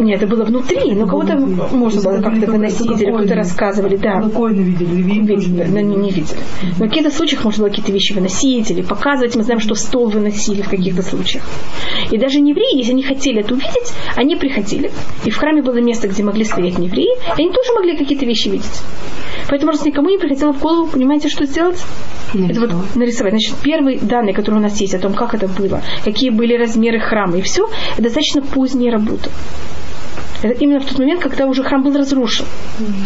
[0.00, 4.20] Нет, это было внутри, но кого-то можно было как-то это выносить, или кто-то рассказывали, да.
[4.28, 6.38] Коины видели, Видели, но не, не видели.
[6.78, 9.36] Но в каких-то случаях можно было какие-то вещи выносить или показывать.
[9.36, 11.44] Мы знаем, что стол выносили в каких-то случаях.
[12.10, 14.73] И даже не евреи, если они хотели это увидеть, они приходили.
[15.24, 18.48] И в храме было место, где могли стоять евреи, и они тоже могли какие-то вещи
[18.48, 18.80] видеть.
[19.48, 21.82] Поэтому раз никому не приходило в голову, понимаете, что сделать?
[22.32, 23.32] Это вот нарисовать.
[23.32, 26.98] Значит, первые данные, которые у нас есть о том, как это было, какие были размеры
[26.98, 29.30] храма и все, это достаточно поздняя работа.
[30.42, 32.44] Это именно в тот момент, когда уже храм был разрушен.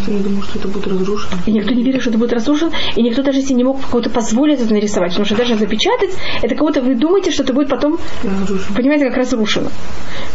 [0.06, 1.36] Я не думаю, что это будет разрушено.
[1.46, 4.10] И никто не верил, что это будет разрушен, и никто даже себе не мог кого-то
[4.10, 6.10] позволить это нарисовать, потому что даже запечатать,
[6.42, 8.76] это кого-то вы думаете, что это будет потом, Разрушено.
[8.76, 9.68] понимаете, как разрушено.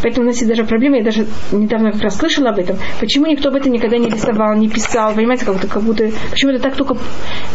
[0.01, 3.25] Поэтому у нас есть даже проблема, я даже недавно как раз слышала об этом, почему
[3.25, 6.61] никто об этом никогда не рисовал, не писал, понимаете, как будто, как будто почему это
[6.61, 6.97] так только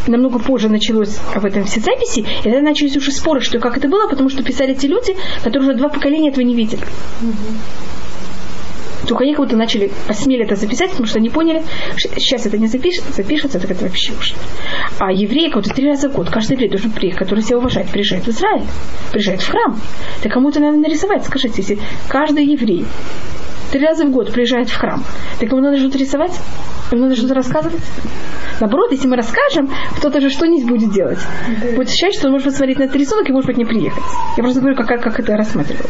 [0.06, 3.88] намного позже началось об этом все записи, и тогда начались уже споры, что как это
[3.88, 6.82] было, потому что писали те люди, которые уже два поколения этого не видели.
[9.06, 11.62] Только они как будто начали, посмели это записать, потому что они поняли,
[11.96, 14.34] что сейчас это не запиш, запишется, так это вообще уж.
[14.98, 17.88] А евреи как будто три раза в год, каждый еврей должен приехать, который себя уважает,
[17.88, 18.64] приезжает в Израиль,
[19.12, 19.78] приезжает в храм.
[20.22, 22.84] Так кому-то надо нарисовать, скажите, если каждый еврей
[23.70, 25.02] три раза в год приезжает в храм,
[25.38, 26.32] так ему надо что-то рисовать?
[26.90, 27.82] Ему надо что-то рассказывать?
[28.60, 31.18] Наоборот, если мы расскажем, кто-то же что-нибудь будет делать.
[31.76, 34.02] Будет ощущать, что он может посмотреть на этот рисунок и может быть не приехать.
[34.36, 35.84] Я просто говорю, как, как это рассматриваю.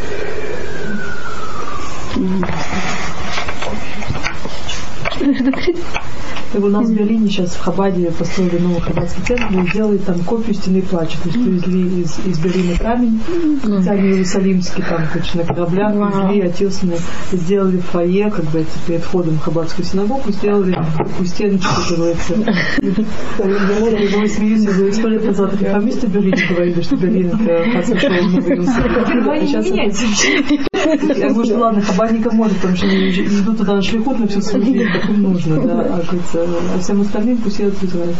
[6.55, 10.21] Бы у нас в Берлине сейчас в Хабаде построили новый хабадский центр и сделали там
[10.21, 11.19] копию стены плача.
[11.23, 13.21] То есть привезли из, из Берлина камень,
[13.63, 16.97] специально иерусалимский, там, короче, на кораблях, везли, отесаны,
[17.33, 22.35] сделали фойе, как бы перед входом в Хабадскую синагогу, сделали такую стеночку, говорится.
[22.35, 28.57] Его смеются за сто лет назад реформисты в Берлине говорили, что Берлин это в новый
[28.57, 29.93] Иерусалим.
[29.93, 34.27] Сейчас я говорю, что ладно, хабарников может, потому что они идут туда на шлихут на
[34.27, 37.85] всю свою жизнь, как им нужно, да, а, говорится, а всем остальным пусть едут в
[37.85, 38.15] Израиль.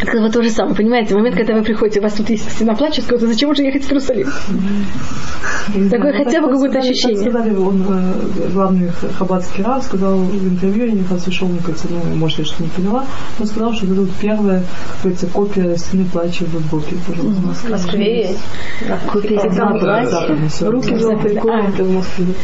[0.00, 2.50] Это вот то же самое, понимаете, в момент, когда вы приходите, у вас тут есть
[2.50, 4.28] стена плача, то зачем уже ехать в Иерусалим?
[5.90, 7.30] Такое хотя бы какое-то ощущение.
[7.30, 12.38] Сказали, он, э, главный хаббатский рав, сказал в интервью, я не раз кажется, ну, может,
[12.38, 13.04] я что-то не поняла,
[13.38, 14.62] но сказал, что это вот первая,
[15.02, 17.40] говорится, копия стены плача в Боке, пожалуйста.
[17.40, 18.38] В Москве есть.
[19.12, 20.70] Копия стены плача.
[20.70, 22.34] Руки западку, а это в Москве.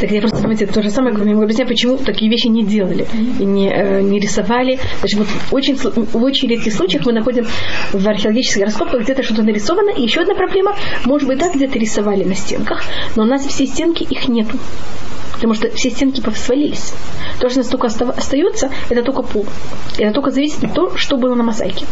[0.00, 2.48] Так я просто, понимаете, это то же самое, как я могу объяснять, почему такие вещи
[2.48, 3.06] не делали
[3.38, 4.78] и не, э, не рисовали.
[5.00, 7.46] Значит, вот очень, в очень редких случаях мы находим
[7.92, 9.90] в археологических раскопках где-то что-то нарисовано.
[9.90, 12.82] И еще одна проблема, может быть, так где-то рисовали на стенках,
[13.16, 14.58] но у нас все стенки, их нету.
[15.36, 16.92] Потому что все стенки свалились.
[17.38, 19.46] То, что у нас только остав- остается, это только пол.
[19.98, 21.86] Это только зависит от того, что было на мозаике.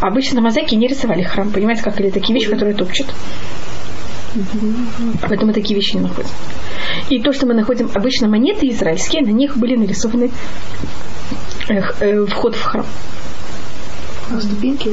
[0.00, 1.50] А обычно на мозаике не рисовали храм.
[1.50, 3.06] Понимаете, как или такие вещи, которые топчут.
[5.20, 6.30] Поэтому мы такие вещи не находим.
[7.10, 10.30] И то, что мы находим обычно монеты израильские, на них были нарисованы
[11.68, 12.86] э, э, вход в храм.
[14.40, 14.90] Ступеньки.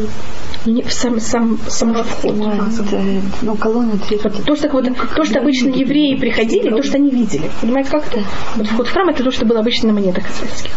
[0.65, 2.35] Не, в сам, сам, сам вход.
[2.35, 3.01] Это,
[3.41, 4.17] Ну, колонны две.
[4.17, 7.49] То, что, вот, то, что обычно евреи приходили, то, что они видели.
[7.61, 8.23] Понимаете, как это?
[8.55, 10.71] Вот вход в храм это то, что было обычно на монетах израильских.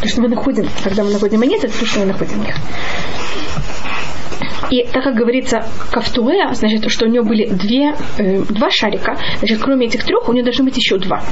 [0.00, 2.56] То, что мы находим, когда мы находим монеты, это то, что мы находим в них.
[4.70, 9.60] И так как говорится кафтуэ, значит, что у него были две, э, два шарика, значит,
[9.60, 11.22] кроме этих трех у него должны быть еще два.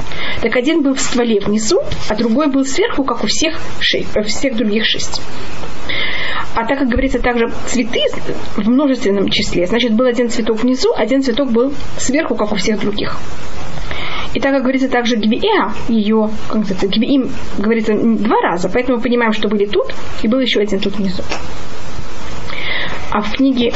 [0.41, 4.21] Так один был в стволе внизу, а другой был сверху, как у всех, шесть, э,
[4.23, 5.21] всех других шесть.
[6.55, 7.99] А так как говорится также цветы
[8.55, 12.79] в множественном числе, значит, был один цветок внизу, один цветок был сверху, как у всех
[12.79, 13.17] других.
[14.33, 19.03] И так как говорится также Гвиэа, ее, как это, Гвиим, говорится два раза, поэтому мы
[19.03, 21.23] понимаем, что были тут, и был еще один тут внизу.
[23.13, 23.71] А в книге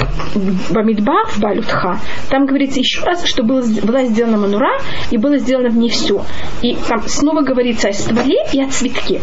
[0.71, 4.79] Бамидба, в Балютха, там говорится еще раз, что было, была сделана манура,
[5.11, 6.25] и было сделано в ней все.
[6.63, 9.21] И там снова говорится о стволе и о цветке.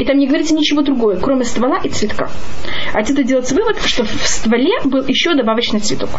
[0.00, 2.28] И там не говорится ничего другое, кроме ствола и цветка.
[2.92, 6.10] Отсюда делается вывод, что в стволе был еще добавочный цветок.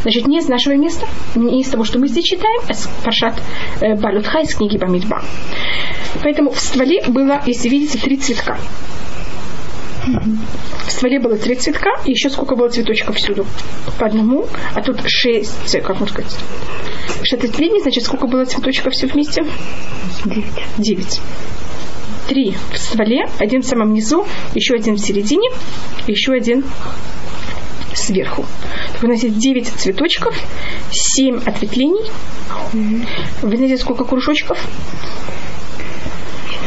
[0.00, 3.34] Значит, не из нашего места, не из того, что мы здесь читаем, а с Паршат
[3.82, 5.22] э, Балютха из книги Бамидба.
[6.22, 8.56] Поэтому в стволе было, если видите, три цветка.
[10.04, 13.46] В стволе было три цветка, и еще сколько было цветочков всюду?
[13.98, 16.36] По одному, а тут шесть, как можно сказать,
[17.22, 19.44] шестилетний, значит, сколько было цветочков все вместе?
[20.24, 20.52] Девять.
[20.78, 21.20] Девять.
[22.28, 25.50] Три в стволе, один в самом низу, еще один в середине,
[26.06, 26.64] еще один
[27.94, 28.44] сверху.
[29.02, 30.34] Нас есть 9 цветочков,
[30.90, 32.10] 7 ответвлений.
[33.42, 34.58] Вы знаете, сколько кружочков?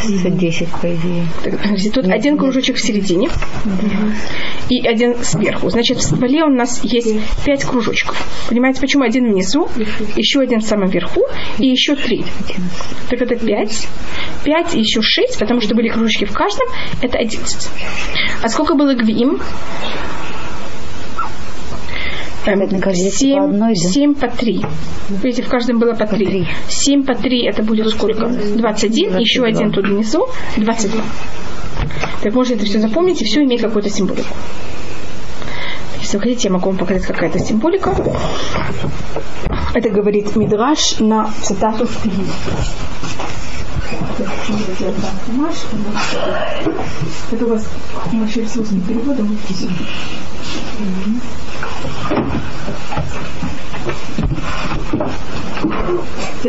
[0.06, 1.26] Десять, по идее.
[1.44, 3.30] Так, подожди, Тут один кружочек в середине
[4.70, 5.70] и один сверху.
[5.70, 7.16] Значит, в стволе у нас есть
[7.46, 8.18] пять кружочков.
[8.50, 9.68] Понимаете, почему один внизу,
[10.16, 11.22] еще один в самом верху
[11.58, 12.26] и еще три.
[13.10, 13.88] Так это пять.
[14.44, 16.68] Пять и еще шесть, потому что были кружочки в каждом,
[17.02, 17.70] это одиннадцать.
[18.44, 19.40] А сколько было гвим?
[22.46, 23.90] На каждой по одной, да?
[23.90, 24.64] семь по три.
[25.10, 26.48] Видите, в каждом было по три.
[26.68, 28.28] Семь по три это будет сколько?
[28.28, 30.28] 21, еще один тут внизу,
[30.58, 31.02] 22.
[32.22, 34.28] Так можно это все запомнить, и все имеет какую-то символику.
[36.00, 37.96] Если вы хотите, я могу вам показать какая-то символика.
[39.74, 42.30] Это говорит Мидраш на цитату в книге.
[47.32, 47.68] Это у вас
[48.14, 49.36] вообще с русским переводом.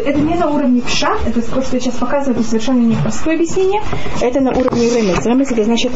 [0.01, 3.83] Это не на уровне пша, это то, что я сейчас показываю, это совершенно непростое объяснение.
[4.21, 5.25] Это на уровне ремес.
[5.25, 5.93] Ремес это значит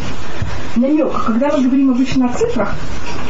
[0.76, 1.12] намек.
[1.26, 2.74] Когда мы говорим обычно о цифрах,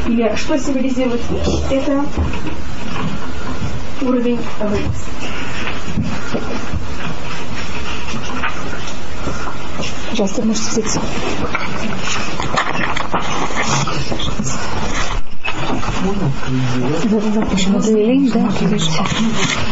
[0.07, 2.05] или что символизирует вещь, это
[4.01, 5.05] уровень ремес.
[10.09, 10.99] Пожалуйста, можете взять.
[17.09, 18.39] Да-да-да, Моделин, да?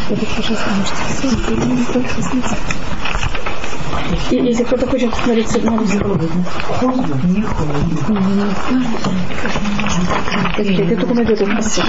[0.10, 2.50] Это, пожалуйста, можете взять.
[4.32, 6.22] И, если кто-то хочет посмотреть на русском.
[10.58, 11.84] Я только найду этот посыл.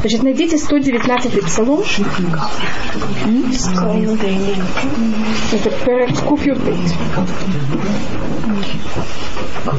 [0.00, 1.80] Значит, найдите 119 псалом.
[5.52, 6.92] Это перед Куфьютбейт.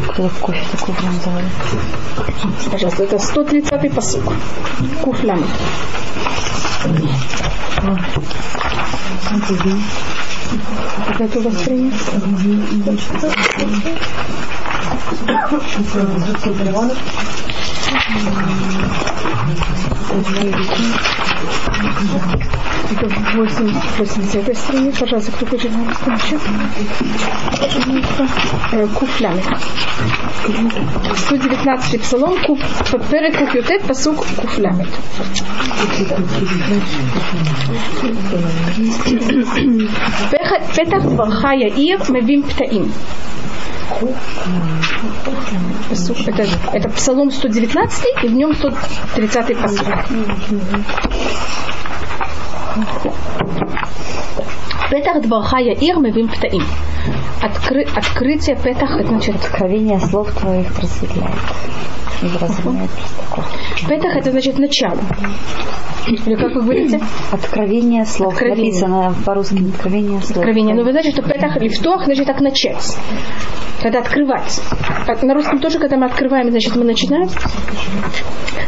[0.09, 1.15] Кто в кофе такой прям?
[2.71, 4.21] Пожалуйста, это 130 посыл.
[5.01, 5.43] Куфлям.
[11.08, 11.43] Какая это у
[23.31, 23.88] вас страница?
[23.98, 25.00] Это 8, 80 страница.
[25.00, 26.38] Пожалуйста, кто хочет на русском еще?
[28.72, 29.42] Э, Куфлями.
[31.16, 32.61] 119 псалом, куф,
[33.11, 34.87] перед куфютет, посук куфлями.
[40.74, 42.92] פתח דברך יאיר מביא פתאים.
[46.26, 49.87] Это, это Псалом 119 и в нем 130 посыл.
[54.89, 56.63] Петах дворха Яир мевим птаим.
[57.41, 61.36] Откры, открытие Петах, это значит Откровение слов твоих просветляет.
[62.38, 62.76] Простаков.
[63.89, 65.00] Петах это значит начало.
[66.08, 67.00] Или как вы говорите?
[67.32, 68.34] Откровение слов.
[68.34, 68.65] Откровение.
[68.65, 70.38] Написано по-русски откровение слов.
[70.38, 70.76] Откровение.
[70.76, 72.97] Но вы знаете, что Петах или втох, значит так начать.
[73.82, 74.62] Когда открывать.
[75.08, 77.30] А на русском тоже, когда мы открываем, значит мы начинаем.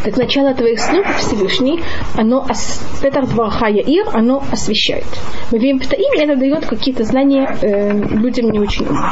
[0.03, 1.81] Так начало твоих слов Всевышний,
[2.17, 5.05] оно ос- Петах Дварха Яир, оно освещает.
[5.51, 9.05] Мы видим Птаим, и это дает какие-то знания э, людям не очень умным.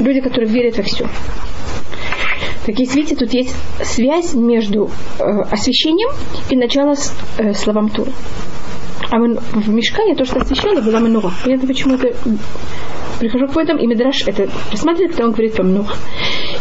[0.00, 1.06] Люди, которые верят во все.
[2.66, 4.90] Так есть, видите, тут есть связь между
[5.20, 6.10] э, освещением
[6.50, 8.10] и началом с, э, словам Тура.
[9.10, 11.30] А мы- в Мешкане то, что освещало, была Манура.
[11.46, 12.12] И это почему это
[13.20, 15.94] прихожу к этому, и Мидраш это рассматривает, когда он говорит по Манура.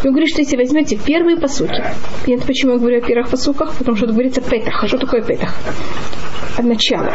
[0.03, 1.83] И он говорит, что если возьмете первые посуки,
[2.27, 4.83] это почему я говорю о первых посуках, потому что говорится Петах.
[4.83, 5.55] А что такое Петах?
[6.57, 7.11] От начала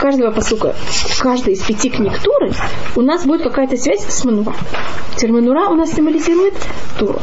[0.00, 0.74] каждого посука,
[1.20, 2.52] каждой из пяти книг Туры,
[2.96, 4.54] у нас будет какая-то связь с Манура.
[5.16, 6.54] Теперь Манура у нас символизирует
[6.98, 7.20] Туру.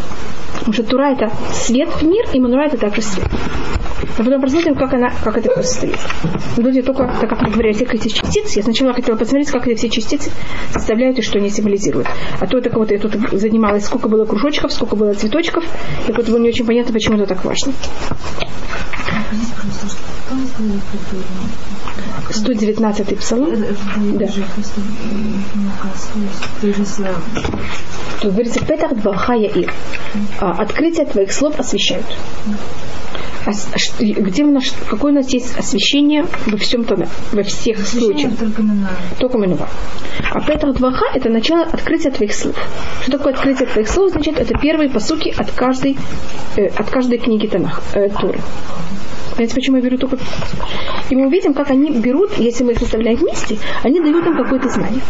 [0.59, 3.27] Потому что Тура это свет в мир, и Манура это также свет.
[4.17, 5.97] А потом посмотрим, как, она, как это состоит.
[6.57, 9.67] Люди только, так как мы говорили о всех этих частиц, я сначала хотела посмотреть, как
[9.67, 10.31] эти все частицы
[10.71, 12.07] составляют и что они символизируют.
[12.39, 15.63] А то это вот я тут занималась, сколько было кружочков, сколько было цветочков,
[16.07, 17.73] и вот было не очень понятно, почему это так важно.
[22.29, 23.63] 119 псалом.
[24.13, 24.27] Да.
[28.21, 29.71] Тут говорится, Петах Дварха Яир.
[30.39, 32.05] А, Открытие твоих слов освещают.
[33.45, 37.79] А а где у нас, какое у нас есть освещение во всем томе, во всех
[37.87, 38.33] случаях?
[39.19, 39.69] Только Минува.
[40.31, 42.55] А Петах Дваха– это начало открытия твоих слов.
[43.03, 44.11] Что такое открытие твоих слов?
[44.11, 45.97] Значит, это первые посуки от каждой,
[46.57, 48.39] э, от каждой книги Танах, э, Туры.
[49.37, 50.17] Понимаете, почему я беру только...
[51.11, 54.67] И мы увидим, как они берут, если мы их составляем вместе, они дают нам какое-то
[54.67, 55.01] знание.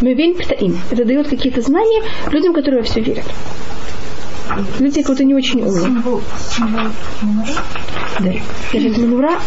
[0.00, 0.76] Мы верим им.
[0.90, 3.26] Это дает какие-то знания людям, которые во все верят.
[4.80, 6.02] Люди, кто-то не очень умные.
[8.18, 8.32] Да.
[8.72, 9.38] Значит, Манура,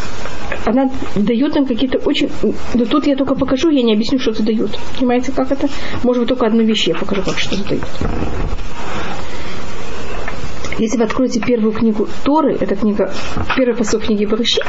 [0.66, 2.30] она дает нам какие-то очень...
[2.74, 4.80] Но тут я только покажу, я не объясню, что это дает.
[4.98, 5.68] Понимаете, как это?
[6.04, 7.84] Может быть, только одну вещь я покажу, как что это дает.
[10.78, 13.14] Если вы откроете первую книгу Торы, это книга,
[13.56, 14.66] первый посыл книги Барышит,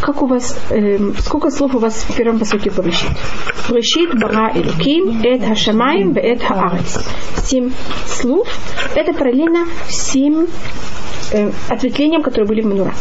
[0.00, 3.10] как у вас, эм, сколько слов у вас в первом посылке Барышит?
[3.68, 6.98] Барышит, Бара, Элуким, Эд Хашамаем, Эд Хаарец.
[7.44, 7.70] Семь
[8.06, 8.48] слов.
[8.94, 10.48] Это параллельно всем
[11.32, 12.94] э, ответвлениям, которые были в Манура.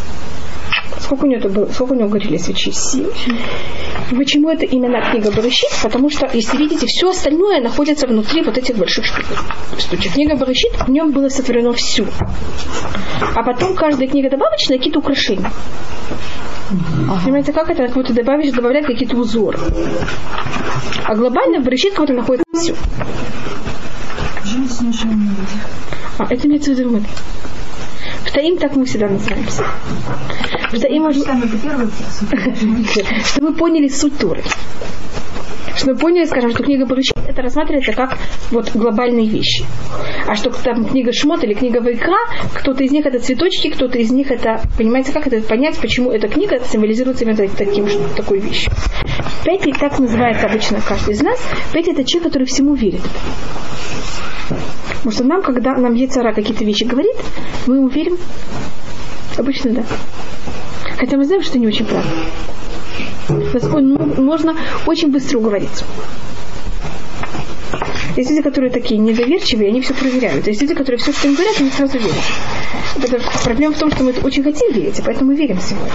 [0.99, 2.71] Сколько у него, было, сколько у него горели свечи?
[2.71, 3.07] Семь.
[4.15, 5.69] Почему это именно книга Барышит?
[5.81, 9.25] Потому что, если видите, все остальное находится внутри вот этих больших штук.
[10.13, 12.05] Книга Барышит, в нем было сотворено все.
[13.35, 15.49] А потом каждая книга добавочная какие-то украшения.
[17.23, 17.87] Понимаете, как это?
[17.87, 19.59] Как будто добавишь, добавляет какие-то узоры.
[21.05, 22.75] А глобально в Барышит будто находится все.
[26.17, 27.03] А, это имеется в виду мы.
[28.25, 29.63] В Таим так мы всегда называемся.
[33.25, 34.43] Чтобы вы поняли суть Торы.
[35.75, 38.17] Чтобы вы поняли, скажем, что книга Барышит это рассматривается как
[38.51, 39.65] вот глобальные вещи.
[40.27, 42.17] А что там книга Шмот или книга Вайкра,
[42.53, 46.27] кто-то из них это цветочки, кто-то из них это, понимаете, как это понять, почему эта
[46.27, 48.71] книга символизируется именно таким, такой вещью.
[49.43, 51.39] Петя так называется обычно каждый из нас.
[51.73, 53.01] Петя это человек, который всему верит.
[54.97, 57.15] Потому что нам, когда нам Ецара какие-то вещи говорит,
[57.65, 58.17] мы ему верим.
[59.37, 59.83] Обычно да.
[61.01, 62.09] Хотя мы знаем, что не очень правда.
[63.27, 65.83] Ну, можно очень быстро уговорить.
[68.15, 70.45] Есть люди, которые такие недоверчивые, они все проверяют.
[70.45, 72.23] Есть люди, которые все, что им говорят, они сразу верят.
[73.01, 75.91] Это проблема в том, что мы очень хотим верить, и поэтому верим сегодня.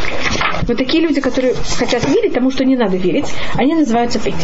[0.66, 4.34] Но такие люди, которые хотят верить тому, что не надо верить, они называются петь.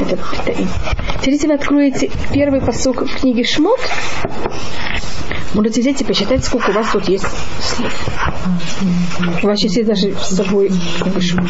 [0.00, 0.18] Это.
[1.20, 3.80] Теперь, если вы откроете первый посок в книге Шмот,
[5.54, 7.26] можете взять и посчитать, сколько у вас тут есть
[7.60, 8.08] слов.
[9.42, 11.48] У вас сейчас есть даже с собой книга Шмот.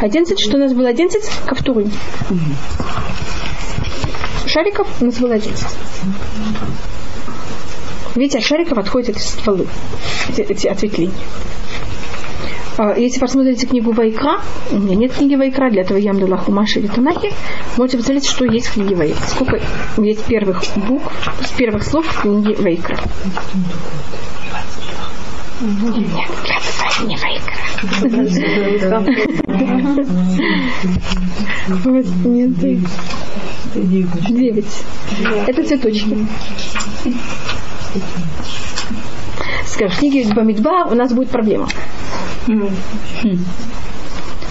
[0.00, 1.22] 11, что у нас было 11?
[1.46, 1.86] Кафтуры.
[4.46, 5.66] Шариков у нас было 11.
[8.14, 9.66] Видите, от шариков отходят стволы,
[10.30, 11.12] эти, эти ответвления.
[12.78, 16.80] А, Если посмотрите книгу Вайкра, у меня нет книги Вайкра, для этого я дала Хумаши
[16.80, 17.32] или Танахи,
[17.78, 19.26] можете посмотреть, что есть в книге Вайкра.
[19.26, 19.60] Сколько
[19.98, 21.10] есть первых букв,
[21.42, 22.98] с первых слов в книге Вайкра.
[25.62, 26.08] Нет,
[26.44, 27.54] для не Вайкра.
[34.28, 34.84] Девять.
[35.46, 36.16] Это цветочки.
[39.64, 41.68] Скажем, в книге Бамидба у нас будет проблема.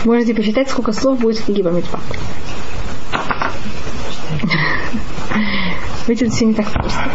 [0.03, 1.99] Можете посчитать, сколько слов будет в книге Бамидба.
[6.07, 7.09] Видите, все не так просто.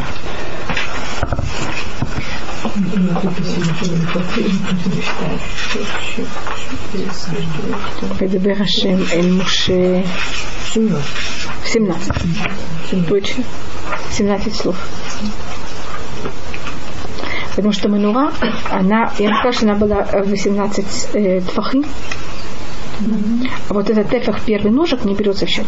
[8.19, 10.05] Ведебер Хашем Эль Муше
[11.67, 12.13] 17.
[13.09, 13.45] Точно.
[14.13, 14.77] 17 слов.
[17.51, 18.33] Потому что Манура,
[18.71, 21.85] она, я вам скажу, она была 18 э, твахим.
[23.69, 25.67] А вот этот тефах первый ножик не берется в счет.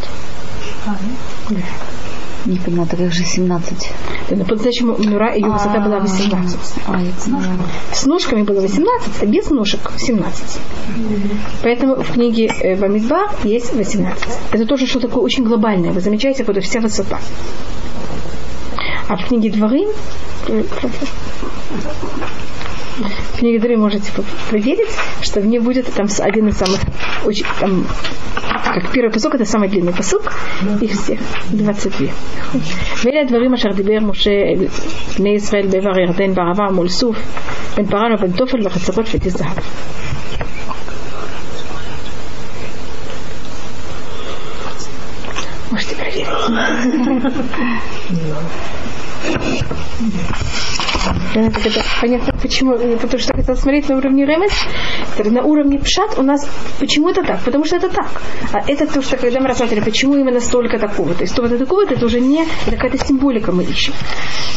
[2.45, 3.93] Не поняла, так как же 17.
[4.29, 6.59] Да, но по-настоящему Манура, ее высота была 18.
[6.87, 7.43] А, поняла.
[7.93, 10.61] С ножками было 18, а без ножек 17.
[11.63, 14.25] Поэтому в книге э, Бамидба есть 18.
[14.51, 15.93] Это тоже что такое очень глобальное.
[15.93, 17.21] Вы замечаете, вот вся высота.
[19.09, 19.87] А в книге Дворы
[23.34, 24.12] в книге Дворы можете
[24.50, 24.90] проверить,
[25.22, 26.82] что в ней будет там один из самых
[27.26, 27.86] очень там
[28.74, 30.34] как первый посок, это самый длинный посок,
[30.82, 31.20] их всех
[31.52, 32.08] 22.
[33.04, 34.68] ואלה הדברים אשר דיבר משה אל
[35.18, 37.18] בני ישראל בעבר ירדן בערבה מול סוף
[37.76, 39.58] בין פרן ובין תופל וחצרות פתי זהב.
[45.72, 46.28] Можете проверить.
[51.35, 51.51] Да,
[52.01, 52.77] понятно, почему.
[52.77, 54.53] Потому что хотел смотреть на уровне ремес,
[55.19, 56.49] на уровне пшат у нас
[56.79, 57.41] почему это так?
[57.41, 58.23] Потому что это так.
[58.53, 61.15] А это то, что когда мы рассматривали, почему именно столько такого.
[61.15, 63.95] То есть столько такого, это уже не какая-то символика мы ищем.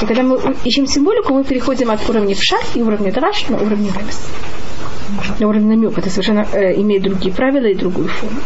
[0.01, 3.91] И когда мы ищем символику, мы переходим от уровня пшат и уровня драш на уровень
[3.91, 4.21] ремес.
[5.39, 5.97] На уровень намек.
[5.97, 8.39] Это совершенно э, имеет другие правила и другую форму.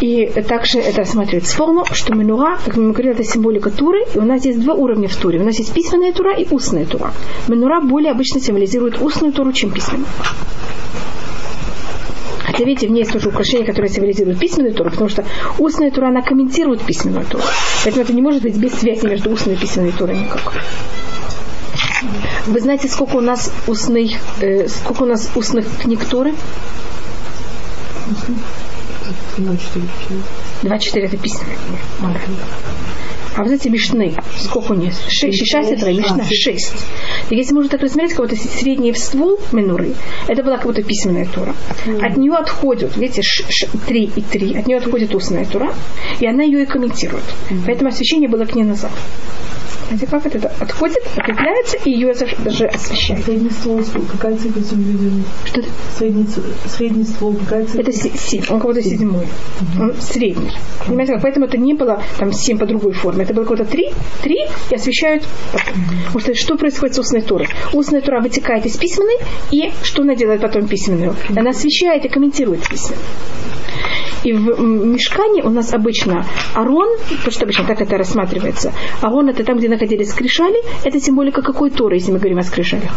[0.00, 4.22] И также это рассматривается форму, что менура, как мы говорили, это символика Туры, и у
[4.22, 5.38] нас есть два уровня в Туре.
[5.38, 7.12] У нас есть письменная Тура и устная Тура.
[7.48, 10.08] Менура более обычно символизирует устную Туру, чем письменную.
[12.44, 15.24] Хотя, видите, в ней есть тоже украшение, которое символизирует письменную Туру, потому что
[15.58, 17.44] устная Тура, она комментирует письменную Туру.
[17.84, 20.54] Поэтому это не может быть без связи между устной и письменной Турой никак.
[22.46, 26.32] Вы знаете, сколько у нас устных, э, сколько у нас устных книг Туры?
[30.62, 32.42] 24 это письменная книга.
[33.36, 34.92] А вот эти мишны, сколько у них?
[35.08, 36.74] Шесть, шесть, сетра, мишна, шесть.
[37.30, 39.94] И если можно так рассмотреть, как будто средний ствол менуры,
[40.26, 41.54] это была как будто письменная тура.
[42.02, 45.72] От нее отходят, видите, ш, ш, три и три, от нее отходит устная тура,
[46.18, 47.24] и она ее и комментирует.
[47.66, 48.92] Поэтому освещение было к ней назад.
[49.90, 53.24] Знаете, как это отходит, окрепляется, и ее даже освещает.
[53.24, 53.82] Средний ствол,
[54.12, 55.26] какая цифра символизирует?
[55.44, 55.68] Что это?
[55.98, 56.26] Средний,
[56.68, 57.80] средний ствол, какая цифра?
[57.80, 59.26] Это семь, он какой-то седьмой.
[59.80, 60.52] Он средний.
[60.86, 61.22] Понимаете, как?
[61.22, 63.24] Поэтому это не было там семь по другой форме.
[63.24, 63.90] Это было какое-то три,
[64.22, 64.38] три
[64.70, 65.74] и освещают потом.
[66.06, 67.48] Потому что что происходит с устной турой?
[67.72, 69.16] Устная тура вытекает из письменной,
[69.50, 71.16] и что она делает потом письменную?
[71.34, 73.04] Она освещает и комментирует письменную.
[74.24, 78.72] И в мешкане у нас обычно арон, потому что обычно так это рассматривается.
[79.00, 80.58] Арон это там, где находились скрижали.
[80.84, 82.92] Это символика какой туры, если мы говорим о скрижалях?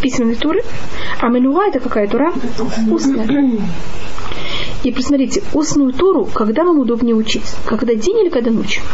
[0.00, 0.62] Письменной туры.
[1.20, 2.32] А менуа это какая тура?
[2.90, 3.26] Устная.
[4.86, 7.42] И посмотрите, устную туру, когда вам удобнее учить?
[7.66, 8.84] Когда день или когда ночью?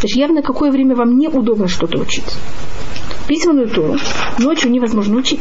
[0.00, 2.24] Значит, явно какое время вам неудобно что-то учить
[3.28, 3.96] письменную Тору
[4.38, 5.40] ночью невозможно учить.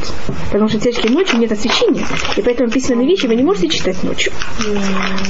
[0.52, 2.06] Потому что тяжкие ночью нет освещения.
[2.38, 4.32] И поэтому письменные вещи вы не можете читать ночью.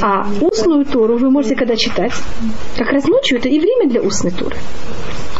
[0.01, 2.11] А устную Тору вы можете когда читать.
[2.77, 4.57] Как раз ночью это и время для устной Торы.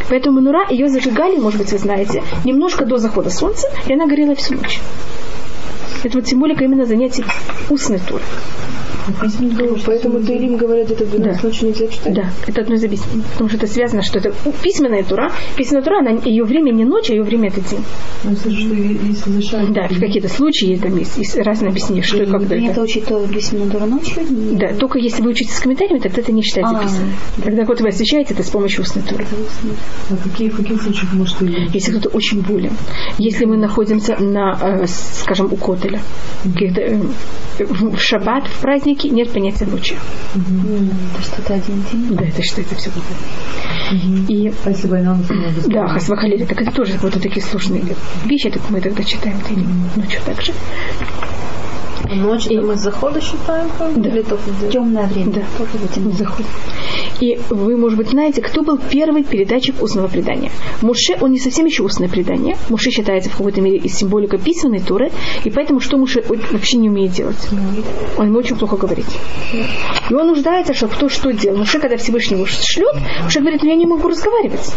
[0.08, 4.34] Поэтому Манура ее зажигали, может быть, вы знаете, немножко до захода солнца, и она горела
[4.34, 4.80] всю ночь.
[6.02, 7.24] Это вот символика именно занятий
[7.70, 8.22] устной туры.
[9.86, 11.48] Поэтому Таилим говорят, это в 12 Да.
[11.48, 12.14] ночи нельзя читать.
[12.14, 13.22] Да, это одно из объяснений.
[13.32, 14.32] Потому что это связано, что это
[14.62, 15.30] письменная тура.
[15.56, 17.84] Письменная тура, она, ее время не ночь, а ее время это день.
[18.24, 19.72] Ну, слышу, что если решают...
[19.72, 22.82] Да, в какие-то случаи там есть, есть разные объяснения, что и когда Принято это.
[22.82, 24.22] учить то письменную туру ночью?
[24.52, 27.12] Да, только если вы учитесь с комментариями, тогда это не считается А, письменным.
[27.42, 29.26] Тогда вот вы освещаете это с помощью устной туры.
[30.10, 31.36] А какие, в каких случаях может
[31.72, 32.72] Если кто-то очень болен.
[33.18, 36.00] Если мы находимся на, э, скажем, у Котеля,
[36.44, 37.00] каких-то, э,
[37.58, 38.64] в в шаббат, в
[38.94, 39.96] праздники, нет понятия ночи.
[40.34, 42.16] Это что-то один день.
[42.16, 42.90] Да, это считается все.
[44.28, 44.88] И А если
[45.66, 45.88] Да?
[45.88, 47.82] Хасвахалили, так это тоже вот такие сложные
[48.24, 49.64] вещи, так мы тогда читаем это или
[49.96, 50.52] ночью также.
[52.10, 53.68] Ночь И- мы с захода считаем?
[53.78, 54.10] как Да.
[54.10, 54.70] Или только в день?
[54.70, 55.32] Темное время.
[55.32, 55.42] Да.
[55.56, 56.44] Только в эти Заход.
[57.20, 60.50] И вы, может быть, знаете, кто был первый передатчик устного предания.
[60.82, 62.56] Муше, он не совсем еще устное предание.
[62.68, 65.10] Муше считается в какой-то мере из символика письменной туры,
[65.44, 67.48] и поэтому что Муше вообще не умеет делать?
[68.18, 69.06] Он ему очень плохо говорить.
[70.10, 71.58] И он нуждается, чтобы кто что делал.
[71.58, 74.72] Муше, когда Всевышний его шлет, Муше говорит, ну я не могу разговаривать.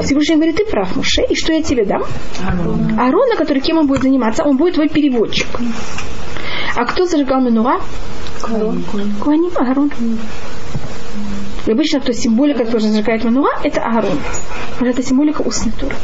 [0.00, 2.02] Всевышний говорит, ты прав, Муше, и что я тебе дам?
[2.98, 5.46] Аарона, который кем он будет заниматься, он будет твой переводчик.
[6.76, 7.80] А кто зажигал Менуа?
[9.20, 9.90] Куаним, Аарон.
[11.66, 13.80] И обычно, кто символика, кто зажигает Мануа, это.
[13.80, 15.96] Потому что это символика устной туры.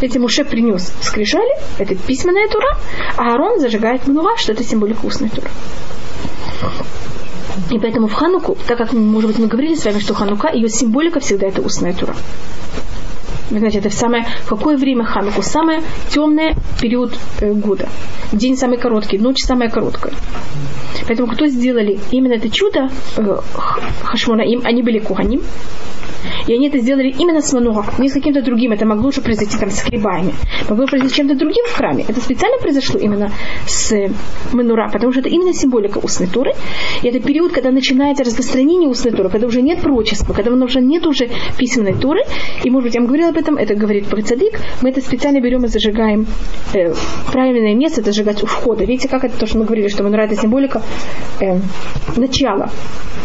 [0.00, 2.78] Эти Муше принес скрижали, это письменная тура,
[3.18, 5.50] а Аарон зажигает Мануа, что это символика устной туры.
[7.70, 10.68] И поэтому в Хануку, так как, может быть, мы говорили с вами, что Ханука, ее
[10.68, 12.14] символика всегда это устная тура.
[13.50, 15.42] Знаете, это самое, в какое время Хануку?
[15.42, 17.88] Самый темный период э, года.
[18.32, 20.14] День самый короткий, ночь самая короткая.
[21.08, 25.42] Поэтому кто сделали именно это чудо э, Х- Хашмонаим, они были куханим,
[26.46, 28.72] и они это сделали именно с Мануа, не с каким-то другим.
[28.72, 30.34] Это могло уже произойти там с хлебами.
[30.68, 32.04] Могло произойти с чем-то другим в храме.
[32.06, 33.30] Это специально произошло именно
[33.66, 34.10] с э,
[34.52, 36.52] Манура, потому что это именно символика устной туры.
[37.02, 41.06] И это период, когда начинается распространение устной туры, когда уже нет пророчества, когда уже нет
[41.06, 42.20] уже письменной туры.
[42.64, 44.60] И, может быть, я вам говорила об этом, это говорит про цадик.
[44.82, 46.26] Мы это специально берем и зажигаем
[46.74, 46.92] э,
[47.32, 48.84] правильное место, это зажигать у входа.
[48.84, 50.82] Видите, как это то, что мы говорили, что Манура это символика
[51.40, 51.58] э,
[52.16, 52.70] начала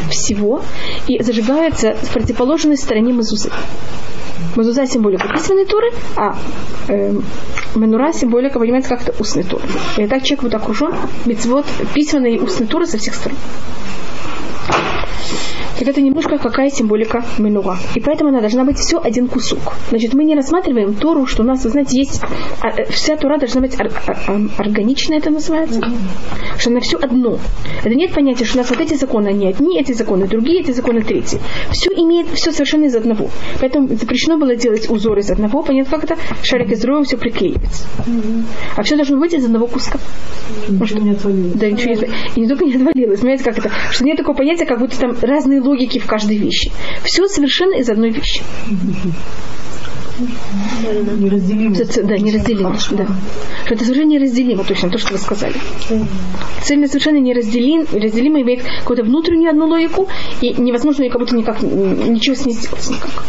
[0.10, 0.62] всего.
[1.08, 3.49] И зажигается в противоположной стороне мазузы.
[4.55, 6.38] Мазуза символика письменной туры, а
[6.88, 7.13] э,
[7.75, 9.63] Менура символика, понимаете, как-то устной туры.
[9.97, 10.93] И так человек вот окружен
[11.25, 13.38] мецвод письменной и устной туры со всех сторон.
[15.80, 17.78] Так это немножко какая символика Менура.
[17.95, 19.73] И поэтому она должна быть все один кусок.
[19.89, 22.21] Значит, мы не рассматриваем Тору, что у нас, вы знаете, есть...
[22.61, 25.82] а, э, Вся Тора должна быть ор- ор- ор- органичная, это называется.
[26.57, 27.39] Что она все одно.
[27.84, 30.71] Это нет понятия, что у нас вот эти законы, они одни, эти законы другие, эти
[30.71, 31.39] законы третьи.
[31.71, 33.30] Все имеет, все совершенно из одного.
[33.59, 35.61] Поэтому запрещено было делать узор из одного.
[35.61, 36.17] Понятно, как это?
[36.41, 37.84] Шарик из другого все приклеивается.
[38.78, 39.99] А все должно быть из одного куска.
[40.69, 41.53] ничего не отвалилось.
[41.53, 42.19] Да, ничего не отвалилось.
[42.36, 43.19] И не только не отвалилось.
[43.19, 43.71] Понимаете, как это?
[43.91, 46.72] Что нет такого понятия, как будто там разные логики в каждой вещи.
[47.03, 48.41] Все совершенно из одной вещи.
[51.20, 51.76] Неразделимо.
[51.76, 52.78] Да, неразделимо.
[52.91, 53.07] Да.
[53.70, 55.55] Это совершенно неразделимо, точно то, что вы сказали.
[56.63, 60.07] Цельно совершенно неразделим, разделимо имеет какую-то внутреннюю одну логику,
[60.41, 63.24] и невозможно ее как будто никак, ничего с ней сделать никак.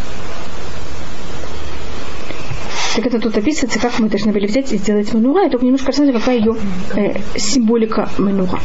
[2.94, 5.88] Так это тут описывается, как мы должны были взять и сделать манура, и только немножко
[5.88, 6.56] рассмотрим, какая ее
[6.94, 8.58] э, символика манура.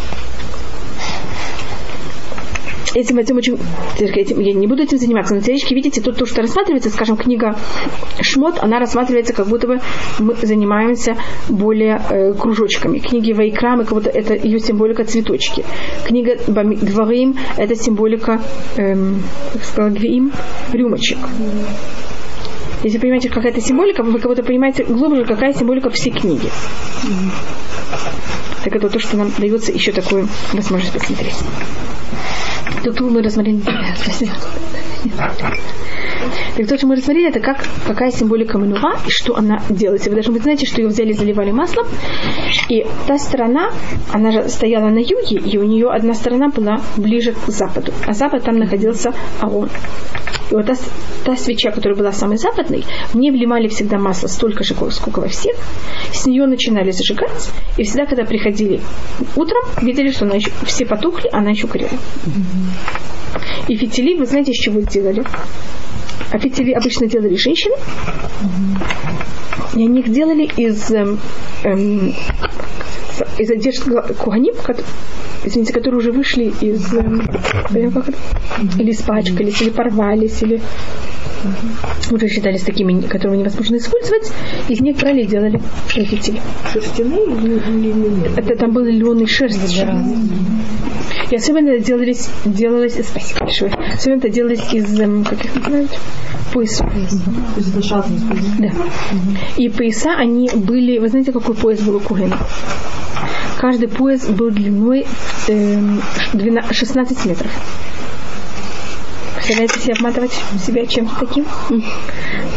[2.93, 3.57] Этим, этим очень,
[3.97, 5.33] этим, я не буду этим заниматься.
[5.33, 7.55] На теоретически, видите, тут то, что рассматривается, скажем, книга
[8.19, 9.79] Шмот, она рассматривается, как будто бы
[10.19, 11.15] мы занимаемся
[11.49, 12.99] более э, кружочками.
[12.99, 15.63] Книги Вайкрам, как будто это ее символика цветочки.
[16.05, 18.41] Книга Дворим, это символика,
[18.77, 19.23] эм,
[19.53, 20.31] как сказала Гвиим,
[20.73, 21.19] рюмочек.
[22.83, 26.49] Если понимаете, какая это символика, вы как будто понимаете глубже, какая символика всей книги.
[28.63, 31.35] Так это то, что нам дается еще такую возможность посмотреть.
[32.84, 33.61] Тут мы рассмотрели.
[33.95, 34.34] Спасибо.
[36.55, 40.05] Так то, что мы рассмотрели, это как, какая символика манура и что она делает.
[40.07, 41.88] Вы даже вы знаете, что ее взяли, заливали маслом.
[42.69, 43.72] И та сторона,
[44.11, 47.93] она же стояла на юге, и у нее одна сторона была ближе к западу.
[48.05, 49.69] А запад там находился Арон.
[50.51, 50.76] И вот та,
[51.24, 55.28] та свеча, которая была самой западной, в ней вливали всегда масло столько же, сколько во
[55.30, 55.55] всех.
[56.13, 57.49] С нее начинали зажигать.
[57.78, 58.82] И всегда, когда приходили
[59.36, 61.91] утром, видели, что она еще, все потухли, она еще горела.
[63.67, 65.24] И фитили, вы знаете, из чего их делали?
[66.32, 67.75] А фитили обычно делали женщины.
[69.75, 71.19] И они их делали из, эм,
[71.63, 72.13] эм,
[73.38, 73.84] из одежд
[74.17, 74.53] куаним,
[75.43, 76.93] извините, которые уже вышли из...
[76.93, 77.21] эм,
[78.79, 80.61] или испачкались, или порвались, или
[82.11, 84.32] Уже считались такими, которые невозможно использовать.
[84.69, 86.39] Из них брали и делали фитиль.
[86.71, 88.29] Шерстяные или?
[88.38, 89.86] Это там были львиные шерсти.
[91.32, 95.91] И особенно это делались, делалось, спасибо большое, особенно это делалось из, эм, как их называют,
[97.57, 98.25] это шатность.
[98.59, 98.69] Да.
[99.55, 102.38] И пояса, они были, вы знаете, какой пояс был у Кугена?
[103.59, 105.07] Каждый пояс был длиной
[105.47, 106.01] эм,
[106.34, 107.51] 12 16 метров.
[109.52, 110.32] Представляете себе обматывать
[110.66, 111.45] себя чем-то таким?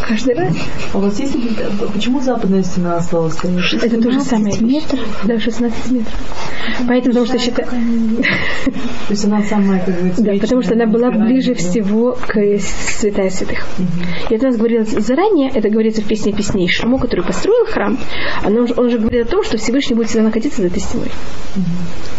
[0.07, 0.55] Каждый раз.
[0.93, 1.35] А у вас есть
[1.93, 3.73] почему западная стена осталась стоять?
[3.83, 4.57] Это то же самое.
[4.61, 5.01] метров?
[5.25, 6.15] Да, 16 метров.
[6.87, 7.69] Поэтому, потому что считаю...
[9.09, 13.31] То есть она самая, как говорится, Да, потому что она была ближе всего к святая
[13.31, 13.67] святых.
[14.31, 17.99] И это у нас говорилось заранее, это говорится в песне песней Шлюмо, который построил храм,
[18.45, 21.11] он, он же говорит о том, что Всевышний будет всегда находиться за этой стеной.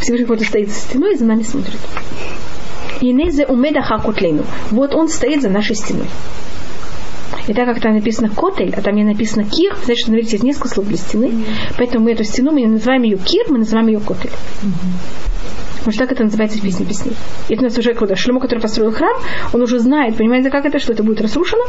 [0.02, 1.80] Всевышний вот стоит за стеной и за нами смотрит.
[3.06, 4.44] И незе умеда хакутлейну.
[4.72, 6.08] Вот он стоит за нашей стеной.
[7.48, 10.70] И так как там написано котель, а там не написано кир, значит, смотрите, есть несколько
[10.70, 11.32] слов для стены.
[11.78, 14.32] Поэтому мы эту стену, мы не называем ее кир, мы называем ее котель.
[15.86, 17.14] Потому что так это называется в песне песней.
[17.48, 19.16] И это у нас уже когда Шлемо, который построил храм,
[19.54, 21.64] он уже знает, понимаете, как это, что это будет разрушено.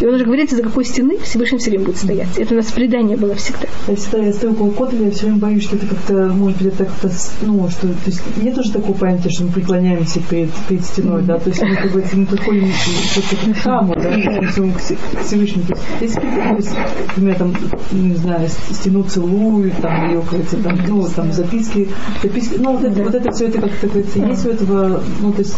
[0.00, 2.38] И он уже говорит, за какой стены Всевышний все время будет стоять.
[2.38, 3.68] Это у нас предание было всегда.
[3.86, 6.74] Я всегда, я стою около Котеля, я все время боюсь, что это как-то, может быть,
[6.74, 7.10] это как-то,
[7.42, 11.38] ну, что, то есть нет уже такого понятия, что мы преклоняемся перед, перед стеной, да,
[11.38, 15.66] то есть мы, как бы, мы подходим к, храму, да, к Всевышнему.
[15.66, 16.18] То есть,
[16.58, 16.76] если,
[17.16, 17.54] например, там,
[17.92, 20.22] не знаю, стену целуют, там, ее,
[20.64, 21.88] там, ну, там, записки,
[22.22, 25.38] записки, ну, вот это, вот это все это как говорится, есть у этого, ну, то
[25.40, 25.56] есть,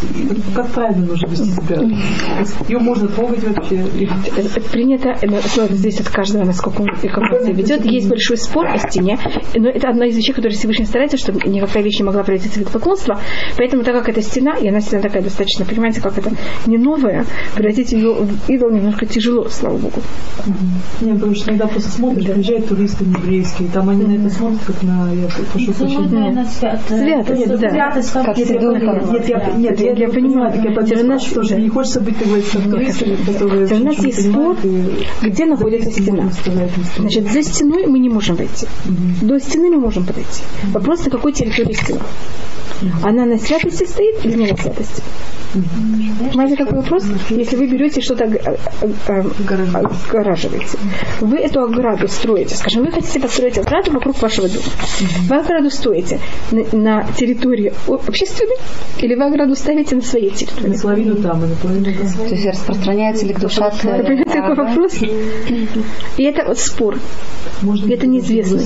[0.55, 1.81] как правильно нужно вести себя?
[2.67, 3.75] Ее можно трогать вообще?
[4.37, 7.85] Это- это принято, это смотрите, здесь от каждого, насколько он, и как он себя ведет.
[7.85, 9.17] Есть большой спор о стене,
[9.55, 12.61] но это одна из вещей, которые Всевышний старается, чтобы никакая вещь не могла превратиться в
[12.61, 13.19] вид поклонства.
[13.57, 16.31] Поэтому, так как это стена, и она стена такая достаточно, понимаете, как это
[16.65, 17.25] не новая,
[17.55, 20.01] превратить ее в идол немножко тяжело, слава Богу.
[21.01, 24.83] Не, потому что иногда просто смотришь, приезжают туристы еврейские, там они на это смотрят, как
[24.83, 26.33] на, я прошу прощения.
[26.87, 27.67] Святость, да.
[27.69, 29.13] Как Нет, я, Сидор нет, там.
[29.13, 30.51] нет, я, нет, я, Я понимаю.
[30.53, 34.29] так я понимаю, что же не хочется быть, как туристами, которые Это у нас есть
[34.29, 34.57] спор,
[35.21, 36.29] где находится стена.
[36.97, 38.67] Значит, за стеной мы не можем войти.
[39.21, 40.43] До стены мы можем подойти.
[40.73, 42.01] Вопрос, на какой территории стена.
[43.03, 45.01] Она на святости стоит или не на святости?
[45.53, 47.05] Понимаете, какой вопрос?
[47.29, 49.23] Если вы берете что-то э, э, э,
[50.09, 50.77] огораживаете,
[51.21, 54.65] вы эту ограду строите, скажем, вы хотите построить ограду вокруг вашего дома.
[55.29, 56.19] Вы ограду строите
[56.51, 58.57] на, на территории общественной
[58.97, 60.73] или вы ограду ставите на своей территории?
[60.73, 62.27] Наполовину там, и наполовину там.
[62.27, 65.01] То есть распространяется ли к душа понимаете, какой вопрос?
[66.17, 66.97] И это вот спор.
[67.61, 68.59] Можно Это неизвестно.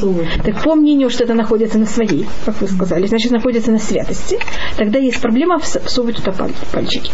[0.44, 4.38] Так по мнению, что это находится на своей, как вы сказали, значит находится на святости,
[4.78, 7.12] тогда есть проблема вс- всовывать туда паль- пальчики.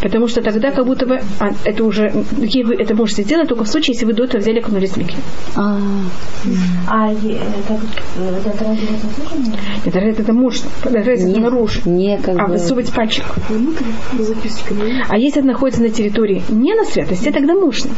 [0.00, 2.12] Потому что тогда как будто бы а, это уже
[2.64, 4.60] вы это можете сделать только в случае, если вы до этого взяли
[4.96, 5.16] микве.
[5.56, 5.78] А,
[6.88, 7.08] А
[7.68, 7.78] как
[8.18, 8.64] э, это
[9.36, 9.58] нет?
[9.84, 11.16] Это, это можно, даже
[11.86, 13.24] не, как А высовывать пальчик.
[15.08, 17.90] А если это находится на территории не на святости, тогда можно.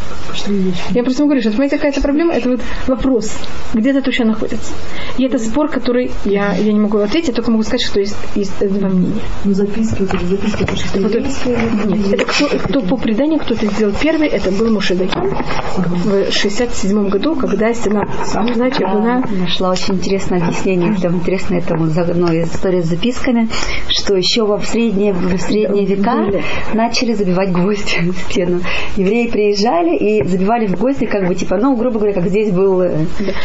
[0.90, 3.32] Я просто говорю, что понимаете, какая-то проблема, это вот вопрос,
[3.72, 4.72] где это точно находится.
[5.18, 8.58] И это спор, который я, я не могу ответить, только могу сказать, что есть, есть
[8.60, 9.20] два мнения.
[9.44, 10.72] Ну, записки, вот эти записки, это
[11.02, 14.70] Вот это- еврейское, Нет, это кто, кто по преданию, кто это сделал первый, это был
[14.70, 15.34] Мушедахин
[15.76, 22.32] в 67 году, когда стена Знаете, была нашла очень интересное объяснение, там интересно этому заодно
[22.34, 23.48] история с записками,
[23.88, 26.26] что еще во средние, в средние века
[26.74, 28.60] начали забивать гвозди в стену.
[28.96, 32.80] Евреи приезжали и забивали в гвозди, как бы типа, ну, грубо говоря, как здесь был
[32.82, 32.94] э,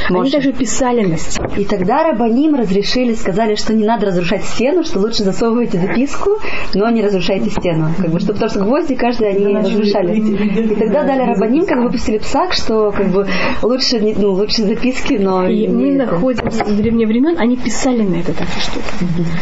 [0.10, 0.32] Они Моше.
[0.32, 1.48] даже писали на стене.
[1.58, 6.32] И тогда рабаним разрешили, сказали, что не надо разрушать стену, что лучше засовывайте записку,
[6.74, 7.90] но не разрушайте стену.
[7.98, 10.20] Как бы, что, потому что гвозди каждый они разрушали.
[10.20, 13.28] И тогда дали рабаним, как бы выпустили псак, что как бы
[13.64, 16.12] лучше, ну, лучше записки, но И мы это.
[16.12, 18.80] находимся с древних времен, они писали на это так что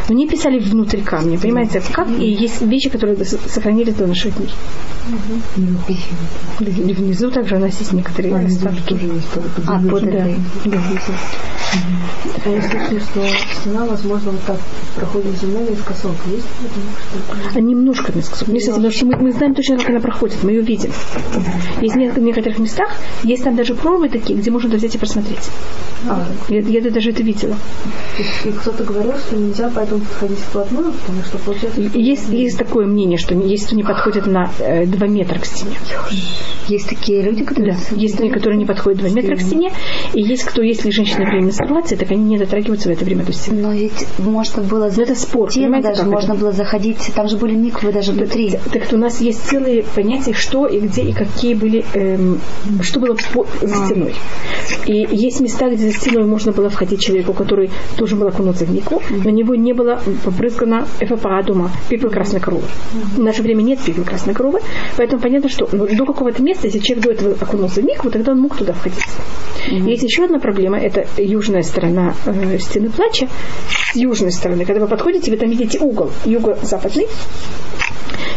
[0.09, 4.49] Но не писали внутрь камня, понимаете, как и есть вещи, которые сохранились до наших дней.
[6.59, 8.89] И внизу также у нас есть некоторые А, внизу остатки.
[8.93, 9.27] тоже есть
[9.67, 10.09] А, под Да.
[10.09, 10.35] этой.
[12.45, 13.27] А я слышала, что
[13.61, 14.57] стена, возможно, вот так
[14.95, 16.11] проходит земля наискосок.
[16.27, 16.45] Есть
[17.09, 17.37] что-то?
[17.55, 18.47] А немножко наискосок.
[18.47, 20.91] Не совсем, потому что мы, мы знаем точно, как она проходит, мы ее видим.
[21.81, 22.89] Есть в нек- некоторых местах,
[23.23, 25.49] есть там даже пробы такие, где можно взять и просмотреть.
[26.07, 27.55] А, Я, я даже это видела.
[28.17, 31.81] есть, и кто-то говорил, что нельзя поэтому подходить вплотную, потому что получается...
[31.81, 35.75] И Есть, есть такое мнение, что есть, кто не подходит на 2 метра к стене.
[36.67, 37.73] Есть такие люди, которые...
[37.73, 37.95] Да.
[37.95, 39.71] Есть люди, которые не подходят 2 метра к стене,
[40.13, 43.33] и есть кто, если женщина время менструации, так они не дотрагиваются в это время до
[43.33, 43.61] стены.
[43.61, 44.91] Но ведь можно было...
[44.95, 46.41] Но это спор, Стену понимаете, даже можно это?
[46.41, 48.51] было заходить, там же были миквы даже внутри.
[48.51, 52.39] Так, так у нас есть целые понятия, что и где, и какие были, эм,
[52.81, 53.15] что было
[53.61, 54.15] за стеной.
[54.85, 58.71] И есть места, где за стеной можно было входить человеку, который должен был окунуться в
[58.71, 62.65] мику, на него не было побрызгано эфапарадума, пепел красной коровы.
[63.15, 64.59] В наше время нет пепел красной коровы,
[64.97, 68.31] поэтому понятно, что ну, до какого-то места, если человек до этого окунулся в мику, тогда
[68.31, 69.03] он мог туда входить.
[69.69, 73.27] Есть еще одна проблема, это южная сторона э, стены плача.
[73.69, 77.07] С южной стороны, когда вы подходите, вы там видите угол юго-западный,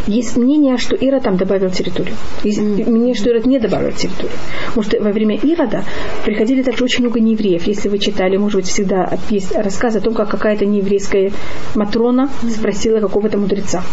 [0.07, 2.15] есть мнение, что Ира там добавил территорию.
[2.43, 4.35] Есть мнение, что Ирод не добавил территорию.
[4.67, 5.83] Потому что во время Ирода
[6.25, 7.67] приходили также очень много неевреев.
[7.67, 11.31] Если вы читали, может быть, всегда есть рассказ о том, как какая-то нееврейская
[11.75, 13.83] Матрона спросила какого-то мудреца.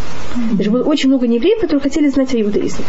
[0.53, 2.85] Даже было очень много неевреев, которые хотели знать о иудаизме.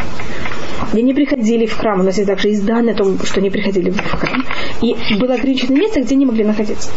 [0.94, 2.00] И они приходили в храм.
[2.00, 4.46] У нас есть также есть данные о том, что они приходили в храм.
[4.82, 6.90] И было ограниченное место, где они могли находиться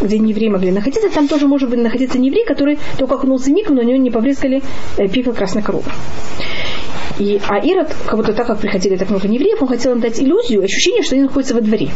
[0.00, 3.52] где не евреи могли находиться, там тоже может быть находиться не еврей, который только окунулся
[3.52, 4.62] микву, но у него не побрызгали
[4.98, 5.84] э, пиво красной коровы.
[7.18, 10.20] И, а Ирод, как будто так как приходили так много неевреев, он хотел им дать
[10.20, 11.90] иллюзию, ощущение, что они находятся во дворе.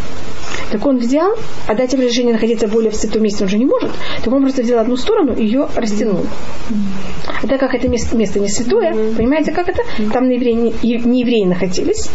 [0.70, 1.34] Так он взял,
[1.66, 3.90] а дать им разрешение находиться более в святом месте он же не может,
[4.22, 6.24] так он просто взял одну сторону и ее растянул.
[7.42, 9.82] А так как это место, место не святое, понимаете, как это?
[10.12, 12.08] Там на евреи, не, не евреи находились,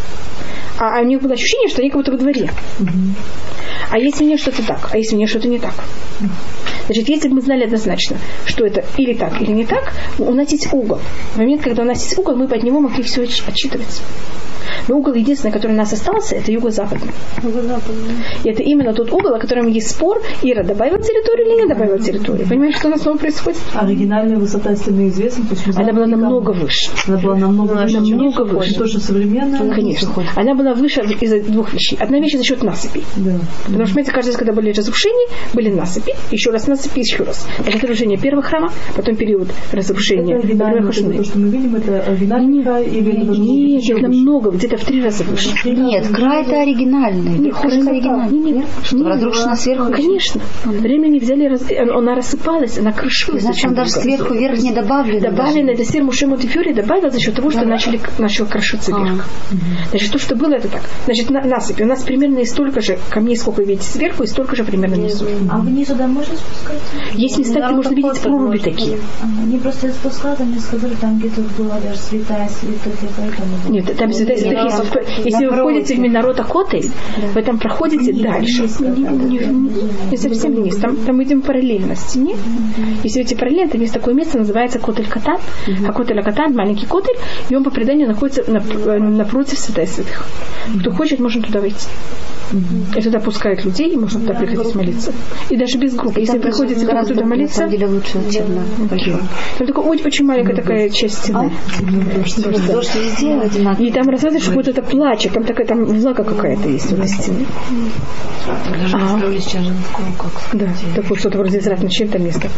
[0.78, 2.49] а, а у них было ощущение, что они как будто во дворе.
[3.93, 5.75] А если мне что-то так, а если мне что-то не так?
[6.87, 10.51] Значит, если бы мы знали однозначно, что это или так, или не так, у нас
[10.51, 10.99] есть угол.
[11.33, 14.01] В момент, когда у нас есть угол, мы под него могли все отчитывать.
[14.88, 17.11] Но угол единственный, который у нас остался, это юго-западный.
[18.43, 21.99] И это именно тот угол, о котором есть спор, Ира добавила территорию или не добавила
[21.99, 22.47] территорию.
[22.47, 23.59] Понимаете, что у нас снова происходит?
[23.73, 25.45] Оригинальная высота стены известна.
[25.45, 26.91] То есть Она была намного выше.
[27.07, 28.75] Она была намного выше, чем Намного выше.
[28.75, 29.73] То, что современная.
[29.73, 30.09] Конечно.
[30.36, 31.97] Она была выше из-за двух вещей.
[31.99, 33.03] Одна вещь за счет насыпи.
[33.17, 33.39] Да.
[33.65, 37.47] Потому что, понимаете, каждый раз, когда были разрушения, были насыпи, еще раз насыпи, еще раз.
[37.65, 40.38] Это разрушение первого храма, потом период разрушения.
[40.38, 44.07] Это это то, что мы видим, это оригинальный или это Нет, это выше?
[44.07, 45.69] намного, где-то в три раза выше.
[45.69, 47.38] Нет, край это оригинальный.
[47.38, 48.38] Верхушка оригинальный.
[48.39, 49.91] Не, не, Что, не, разрушено сверху?
[49.91, 50.41] Конечно.
[50.65, 51.63] Временем взяли, раз-
[51.95, 53.43] она рассыпалась, она крышилась.
[53.43, 55.21] Значит, он даже сверху вверх не добавлен.
[55.21, 59.26] Добавлено, это сир Мушему Тефюри добавил за счет того, что начали, начал крошиться вверх.
[59.89, 60.82] Значит, то, что было, это так.
[61.05, 61.82] Значит, на, насыпь.
[61.82, 64.95] У нас примерно и столько же камней, сколько вы видите сверху, и столько же примерно
[64.95, 65.26] внизу.
[65.49, 66.84] А вниз туда можно спускаться?
[67.13, 68.97] Есть места, где можно видеть проруби такие.
[69.45, 73.69] Мне просто я спускала, мне сказали, там где-то была даже святая святых, и поэтому...
[73.69, 74.78] Нет, там святая святых есть.
[74.78, 76.89] в- Если вы входите в Минорота Котель,
[77.34, 78.64] вы там проходите дальше.
[78.80, 79.38] Не, не-
[80.11, 80.78] не- совсем вниз.
[80.78, 82.36] Там, там идем параллельно стене.
[83.03, 85.38] Если идете параллельно, там есть такое место, называется Котель Катан.
[85.88, 87.18] А Котель Катан, маленький Котель,
[87.49, 90.26] и он по преданию находится э, напротив святая святых.
[90.80, 91.88] Кто хочет, может туда войти.
[92.95, 95.11] И туда пускают людей, и можно туда приходить молиться.
[95.49, 96.20] И даже без группы.
[96.20, 98.61] Если вы приходите туда на молиться, самом деле лучше, чем на
[99.57, 101.51] там такая очень, маленькая такая часть стены.
[103.41, 103.88] Одинаковый.
[103.88, 107.45] И там рассказывают, что вот это плачет, там такая там влага какая-то есть у стены.
[108.47, 109.20] А,
[110.54, 112.49] да, такое что-то вроде извратно чем-то место.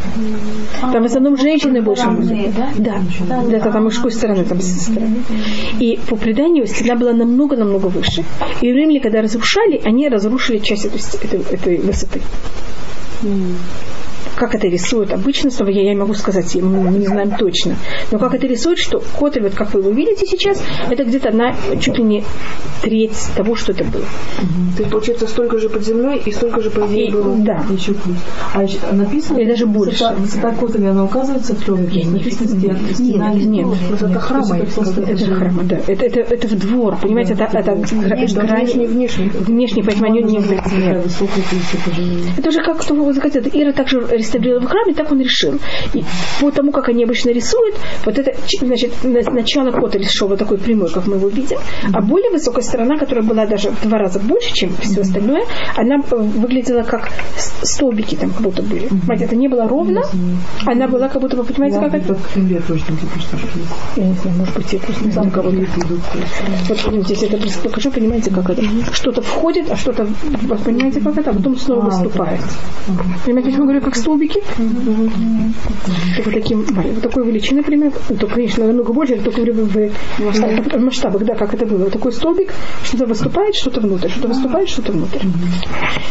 [0.82, 2.04] Там в основном женщины больше.
[2.56, 2.70] да?
[2.78, 5.24] Да, да, да, там мужской стороны, там с стороны.
[5.80, 8.24] И по преданию стена была намного-намного выше.
[8.62, 12.22] И римляне, когда разрушали, они разрушили часть этой, этой, этой высоты.
[14.36, 17.76] Как это рисуют обычно, что я, я могу сказать, мы не знаем точно.
[18.12, 21.56] Но как это рисуют, что котель, вот как вы его видите сейчас, это где-то одна,
[21.80, 22.24] чуть ли не
[22.82, 24.04] треть того, что это было.
[24.76, 27.36] То есть, получается, столько же под землей и столько же, по идее, И- было.
[27.38, 27.64] да.
[27.72, 28.18] Еще плюс.
[28.54, 29.92] А еще написано, И даже больше.
[29.92, 33.64] Высота, высота котеля, она указывается в не Написано, Нет, нет.
[33.64, 33.76] пол?
[33.90, 35.80] Высота храма, Это Это храма, да.
[35.88, 39.84] Это, это, это в двор, понимаете, это, это гра- грани- Внешний, внешний.
[39.84, 40.46] поэтому они не нет.
[40.50, 40.62] есть
[41.74, 43.42] это же- Это уже как кто вы захотел.
[43.54, 45.60] Ира также реставрировала в храме, так он решил.
[45.94, 46.04] И
[46.42, 50.58] по тому, как они обычно рисуют, вот это, значит, на- начало кота шел вот такой
[50.58, 51.58] прямой, как мы его видим,
[51.94, 55.46] а более высокая сторона, которая была даже в два раза больше, чем все остальное,
[55.76, 57.10] она э, выглядела как
[57.62, 58.88] столбики там как будто были.
[58.88, 60.02] Понимаете, это не было ровно,
[60.66, 62.08] она была как будто, вы понимаете, как это?
[62.16, 62.20] Типа.
[63.96, 66.86] Я не знаю, может быть, я просто не знаю, кого Люди идут, то есть.
[66.86, 68.62] Вот если это просто покажу, понимаете, как это?
[68.94, 70.08] Что-то входит, а что-то,
[70.66, 72.42] понимаете, как это, а потом снова А, выступает.
[73.26, 74.42] Понимаете, почему я говорю, как столбики.
[76.24, 77.98] Вот, таким, вот такой величины примерно.
[78.20, 81.90] То, конечно, намного больше, только в, в, в масштабах, да, как это было.
[81.90, 82.54] Такой столбик,
[82.84, 85.26] что-то выступает, что-то внутрь, что-то выступает, что-то внутрь.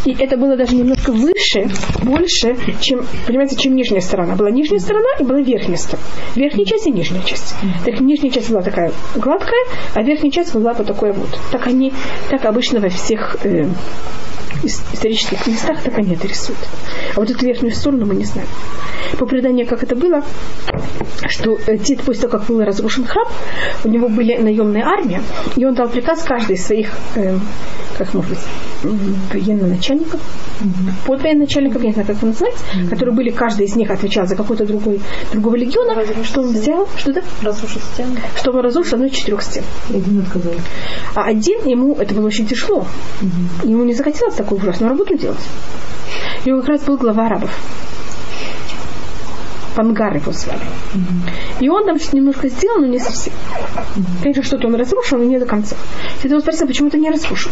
[0.04, 1.68] И это было даже немножко выше,
[2.02, 4.34] больше, чем, понимаете, чем нижняя сторона.
[4.34, 6.04] Была нижняя сторона и была верхняя сторона.
[6.34, 7.54] Верхняя часть и нижняя часть.
[7.84, 11.38] Так нижняя часть была такая гладкая, а верхняя часть была вот такой вот.
[11.50, 11.92] Так они,
[12.28, 13.66] так обычно во всех э,
[14.66, 16.58] исторических местах так они это рисуют.
[17.14, 18.48] А вот эту верхнюю сторону мы не знаем.
[19.18, 20.22] По преданию, как это было,
[21.28, 23.26] что э, Тит, после того, как был разрушен храм,
[23.84, 25.20] у него были наемные армии,
[25.56, 27.36] и он дал приказ каждый из своих, э,
[27.96, 28.38] как может быть,
[29.32, 30.20] военно-начальников,
[31.06, 34.36] под военно-начальников, я не знаю, как это называется, которые были, каждый из них отвечал за
[34.36, 35.00] какой-то другой,
[35.32, 38.16] другого легиона, что он взял, что-то, Разрушить стену.
[38.36, 39.64] что он разрушил одну из четырех стен.
[39.90, 40.60] Один отказался.
[41.14, 42.86] А один ему, это было очень тяжело,
[43.62, 45.38] ему не захотелось такую ужасную работу делать.
[46.52, 47.50] Он раз был глава арабов.
[49.74, 50.60] Пангар его звали.
[51.60, 53.32] И он там что-то немножко сделал, но не совсем.
[54.22, 55.76] Конечно, что-то он разрушил, но не до конца.
[56.22, 57.50] Я его спросила, почему ты не разрушил?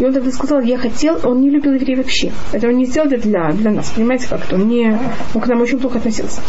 [0.00, 2.32] И он тогда сказал, я хотел, он не любил евреев вообще.
[2.52, 4.56] Это он не сделал для, для нас, понимаете, как-то.
[4.56, 4.98] Он, не,
[5.34, 6.40] он к нам очень плохо относился.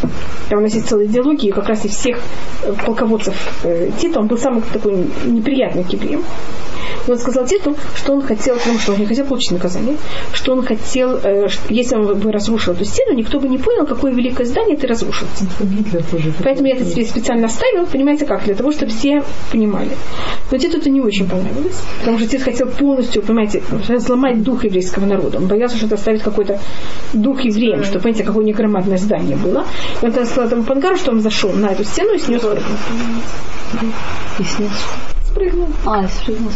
[0.49, 2.17] Там у нас есть целая идеология, и как раз из всех
[2.63, 6.23] э, полководцев э, Тита он был самый такой неприятный к евреям.
[7.07, 9.97] И он сказал Титу, что он хотел, потому что он не хотел получить наказание,
[10.33, 13.85] что он хотел, э, что если он бы разрушил эту стену, никто бы не понял,
[13.85, 15.27] какое великое здание ты разрушил.
[15.59, 16.31] Гитлер тоже.
[16.43, 19.89] Поэтому я это себе специально оставил, понимаете как, для того, чтобы все понимали.
[20.51, 23.40] Но Титу это не очень понравилось, потому что Тит хотел полностью, понимаете,
[23.87, 25.37] разломать дух еврейского народа.
[25.37, 26.59] Он боялся, что это оставит какой-то
[27.13, 29.65] дух евреям, что, понимаете, какое негромадное здание было.
[30.01, 32.43] И он тогда сказал этому Пангару, что он зашел на эту стену и снес.
[34.39, 34.71] И снес.
[35.31, 35.69] Спрыгнул.
[35.85, 36.51] А, спрыгнул.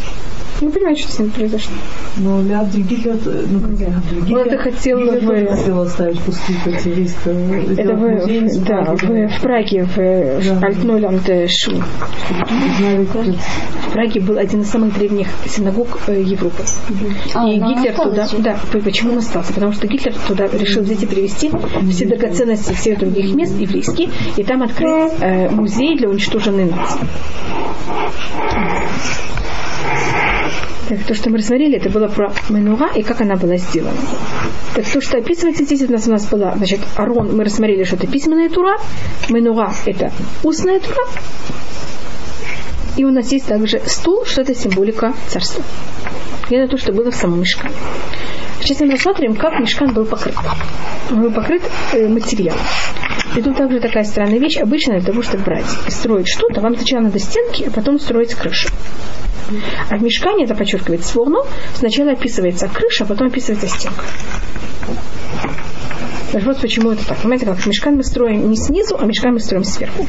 [0.62, 1.74] Не понимаете, что с ним произошло.
[2.18, 6.20] Но Леандр Гитлер, э, ну, как Леандр Он это хотел Гитлер в- тоже хотел оставить
[6.22, 7.34] пустые эти еврейское.
[7.34, 10.68] Это сделать в, музей из да, Праги, в, в Праге, в Да.
[10.68, 11.72] Альтноланд Шу.
[13.88, 16.64] В Праге был один из самых древних синагог э, Европы.
[17.34, 19.54] А, и ну, Гитлер туда, да, почему он остался?
[19.54, 21.52] Потому что Гитлер туда решил взять и привезти
[21.92, 27.00] все драгоценности всех других мест еврейские, и там открыть э, музей для уничтоженной нации.
[30.88, 33.98] Так, то, что мы рассмотрели, это было про Менура и как она была сделана.
[34.76, 37.96] Так то, что описывается здесь, у нас, у нас была, значит, Арон, мы рассмотрели, что
[37.96, 38.78] это письменная тура,
[39.30, 40.12] Менура– это
[40.44, 41.08] устная тура,
[42.98, 45.64] и у нас есть также стул, что это символика царства.
[46.50, 47.74] И это то, что было в самом мешкане.
[48.62, 50.36] Сейчас мы рассмотрим, как мешкан был покрыт.
[51.10, 51.64] Он был покрыт
[51.94, 52.60] э, материалом.
[53.36, 54.58] И тут также такая странная вещь.
[54.58, 58.34] Обычно для того, чтобы брать и строить что-то, вам сначала надо стенки, а потом строить
[58.34, 58.70] крышу.
[59.90, 61.46] А в мешкане это подчеркивает сворну.
[61.76, 64.06] Сначала описывается крыша, а потом описывается стенка.
[66.34, 67.20] Вот почему это так.
[67.20, 70.08] Понимаете, как мешкан мы строим не снизу, а мешкан мы строим сверху.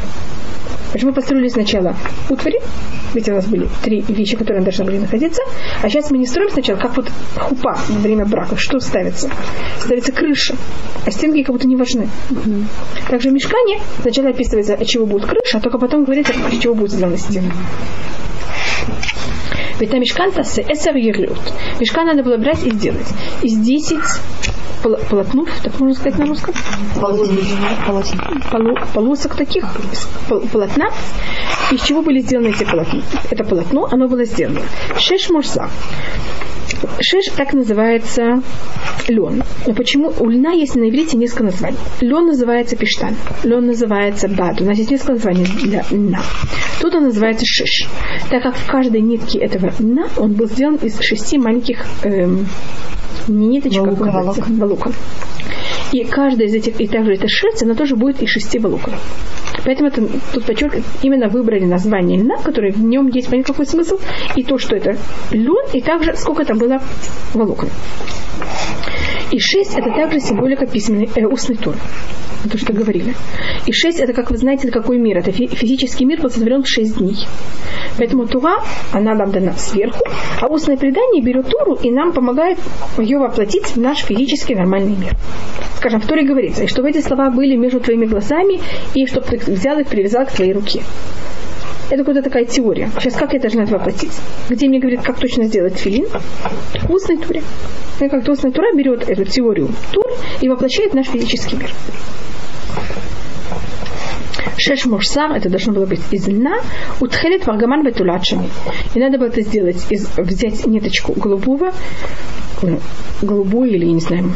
[0.97, 1.95] Почему мы построили сначала
[2.31, 2.59] утвари,
[3.13, 5.43] ведь у нас были три вещи, которые должны были находиться,
[5.83, 8.57] а сейчас мы не строим сначала, как вот хупа во время брака.
[8.57, 9.29] Что ставится?
[9.79, 10.55] Ставится крыша,
[11.05, 12.09] а стенки как будто не важны.
[13.11, 16.75] Также в мешкане сначала описывается, от чего будет крыша, а только потом говорится, из чего
[16.75, 17.53] будет сделана стена.
[19.79, 20.95] Ведь на мешкан-то эсер.
[21.79, 23.09] Мешкан надо было брать и сделать.
[23.43, 23.99] Из 10
[24.95, 26.55] пол- так можно сказать на русском?
[27.87, 28.21] Полотен.
[28.51, 29.65] Полу- полосок таких,
[30.29, 30.91] полотна.
[31.71, 33.03] Из чего были сделаны эти полотна?
[33.31, 34.61] Это полотно, оно было сделано.
[34.99, 35.69] Шеш мурса.
[37.01, 38.43] Шеш так называется
[39.09, 39.43] лен.
[39.67, 40.13] Но почему?
[40.19, 41.77] У льна есть на иврите несколько названий.
[42.01, 43.15] Лен называется пиштан.
[43.45, 44.61] Лен называется бад.
[44.61, 46.23] У нас есть несколько названий для льна.
[46.81, 47.89] Тут он называется шиш.
[48.31, 52.47] Так как в каждой нитке этого льна он был сделан из шести маленьких эм,
[53.29, 54.07] не ниточек, Волокон.
[54.07, 54.93] называется, волокон.
[55.93, 58.95] И каждая из этих, и также эта шерсть, она тоже будет из шести волокон.
[59.67, 60.01] Поэтому это,
[60.33, 63.99] тут подчеркиваю, именно выбрали название льна, которое в нем есть понятно какой смысл,
[64.37, 64.97] и то, что это
[65.33, 66.81] лен, и также сколько там было
[67.35, 67.69] волокон.
[69.31, 71.79] И шесть это также символика письменной, э, устной туры.
[72.51, 73.15] То, что говорили.
[73.67, 75.19] И шесть это, как вы знаете, какой мир?
[75.19, 77.17] Это фи- физический мир был сотворен в шесть дней.
[77.99, 78.63] Поэтому тура,
[78.93, 80.05] она нам дана сверху,
[80.41, 82.59] а устное предание берет туру и нам помогает
[82.99, 85.17] ее воплотить в наш физический нормальный мир.
[85.77, 88.61] Скажем, в Торе говорится, и чтобы эти слова были между твоими глазами,
[88.95, 90.83] и чтобы ты взял их, привязал к твоей руке.
[91.89, 92.91] Это какая-то такая теория.
[92.99, 94.13] Сейчас как я должна это воплотить?
[94.49, 96.07] Где мне говорит, как точно сделать филин?
[96.83, 97.43] В устной туре.
[98.01, 100.05] И как устная тура берет эту теорию тур
[100.41, 101.71] и воплощает наш физический мир.
[104.59, 106.61] Шеш мурсар, это должно было быть из льна,
[107.01, 108.49] утхелит варгаман бетулат шами.
[108.95, 111.73] И надо было это сделать, из, взять ниточку голубого
[113.23, 114.33] голубой или, не знаю,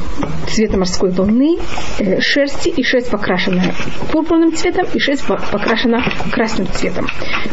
[0.49, 1.59] цвета морской волны,
[1.99, 3.63] э, шерсти, и шерсть покрашена
[4.11, 6.03] пурпурным цветом, и шерсть по- покрашена
[6.33, 7.07] красным цветом.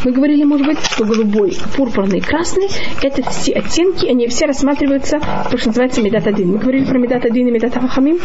[0.03, 2.69] Мы говорили, может быть, что голубой, пурпурный, красный,
[3.01, 5.19] это все оттенки, они все рассматриваются,
[5.51, 6.51] то, что называется медат один.
[6.51, 8.19] Мы говорили про медат один и медат хахамим.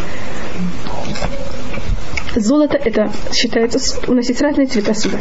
[2.34, 3.78] Золото это считается.
[4.08, 5.18] У нас есть разные цвета суда.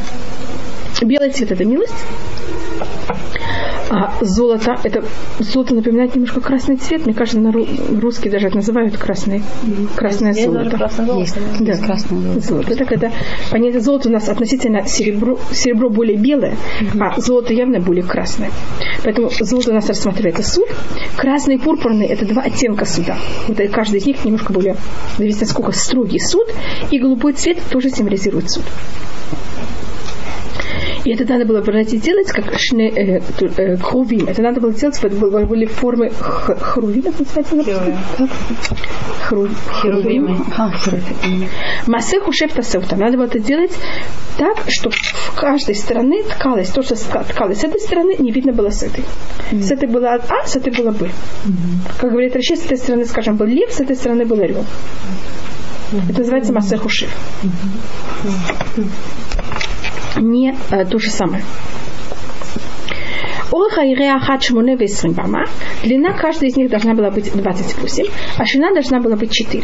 [1.01, 1.93] Белый цвет это милость.
[3.93, 5.03] А золото, это
[5.39, 7.05] золото напоминает немножко красный цвет.
[7.05, 9.41] Мне кажется, на ру- русский даже это называют красное,
[9.97, 10.31] красное
[10.69, 10.77] золото.
[11.19, 11.71] Есть, Да.
[11.73, 12.39] есть красное золото.
[12.73, 12.85] Золото.
[12.95, 13.11] Это
[13.51, 16.55] понятие золото у нас относительно серебро, серебро более белое,
[17.01, 18.49] а золото явно более красное.
[19.03, 20.67] Поэтому золото у нас рассматривается суд.
[21.17, 23.17] Красный и пурпурный это два оттенка суда.
[23.49, 24.77] Вот каждый из них немножко более,
[25.17, 26.47] зависит насколько строгий суд.
[26.91, 28.63] И голубой цвет тоже символизирует суд.
[31.03, 33.21] И это надо было и делать, как шне, э,
[33.57, 34.27] э, хрувим.
[34.27, 37.95] Это надо было делать, вот были, были формы х- хрувим, это называется?
[38.17, 38.29] Как?
[39.29, 39.49] Хру-
[39.81, 40.37] Херувимы.
[40.57, 41.47] А, херувимы.
[41.87, 42.95] Массе хушев тасеута.
[42.97, 43.71] Надо было это делать
[44.37, 46.69] так, чтобы в каждой стороны ткалось.
[46.69, 49.03] То, что ткалось с этой стороны, не видно было с этой.
[49.51, 51.09] С этой было А, с этой было Б.
[51.99, 54.63] Как говорит Раши, с этой стороны, скажем, был лев, с этой стороны был орел.
[56.09, 57.09] Это называется массе хушев
[60.18, 61.43] не э, то же самое.
[63.51, 65.45] Оха и Реахат Шмоне Весрин Бама.
[65.84, 68.05] Длина каждой из них должна была быть 28,
[68.38, 69.64] а ширина должна была быть 4.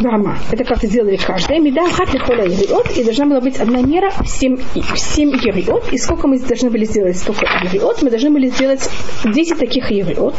[0.00, 0.38] Бама.
[0.50, 1.60] Это как сделали каждая.
[1.60, 2.44] Меда хат лихоля.
[2.44, 5.92] И должна была быть одна мера в 7, в 7 ериот.
[5.92, 8.02] И сколько мы должны были сделать столько ериот?
[8.02, 8.88] Мы должны были сделать
[9.24, 10.34] 10 таких ериот.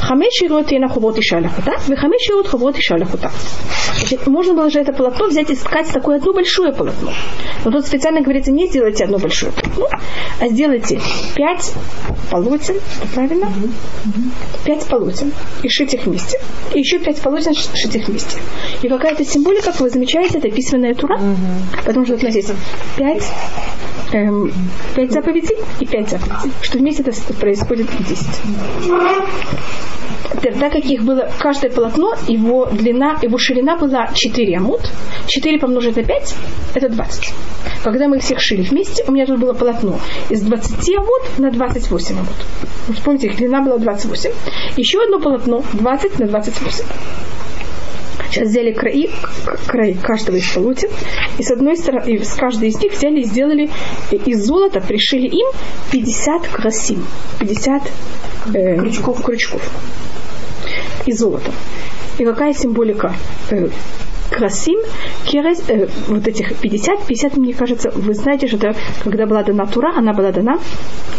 [0.00, 1.72] Хамеш ериот и на хувот и шаляхута.
[1.86, 3.30] Вы хамеш ериот хувот и шаляхута.
[3.98, 7.12] Значит, можно было же это полотно взять и ткать такое одно большое полотно.
[7.64, 9.88] Но тут специально говорится, не сделайте одно большое полотно,
[10.38, 11.00] а сделайте
[11.34, 11.72] 5
[12.30, 13.48] полотен, это правильно?
[14.64, 16.38] 5 полотен и шить их вместе.
[16.74, 18.38] И еще 5 полотен шить их вместе.
[18.82, 21.18] И какая-то символика, как вы замечаете, это письменная тура.
[21.84, 22.54] Потому что, вот, смотрите,
[22.96, 23.22] 5
[24.12, 24.52] эм,
[24.96, 28.26] пять заповедей и пять заповедей, что вместе это происходит 10.
[30.34, 34.80] Теперь, так как их было, каждое полотно, его длина, его ширина была 4 амут,
[35.28, 36.34] 4 помножить на 5,
[36.74, 37.32] это 20.
[37.84, 40.00] Когда мы их всех шили вместе, у меня тут было полотно
[40.30, 42.28] из 20 амут на 28 амут.
[42.88, 44.30] Вы вспомните, их длина была 28.
[44.76, 46.84] Еще одно полотно 20 на 28.
[48.36, 49.08] Сейчас взяли краи,
[49.66, 50.90] край каждого из полотен,
[51.38, 53.70] и с одной стороны, и с каждой из них взяли и сделали
[54.10, 55.46] из золота, пришили им
[55.90, 57.02] 50 красим,
[57.38, 57.82] 50
[58.52, 59.22] э, крючков.
[59.24, 59.62] крючков
[61.06, 61.50] из золота.
[62.18, 63.14] И какая символика
[63.50, 63.68] э,
[64.30, 64.78] красим,
[65.24, 69.66] керес, э, вот этих 50, 50, мне кажется, вы знаете, что это, когда была дана
[69.66, 70.58] Тура, она была дана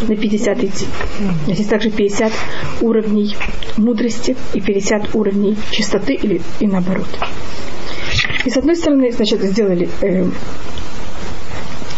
[0.06, 0.86] на 50 идти.
[1.46, 2.32] Здесь также 50
[2.80, 3.36] уровней
[3.76, 7.08] мудрости и 50 уровней чистоты или и наоборот.
[8.44, 10.24] И с одной стороны, значит, сделали э,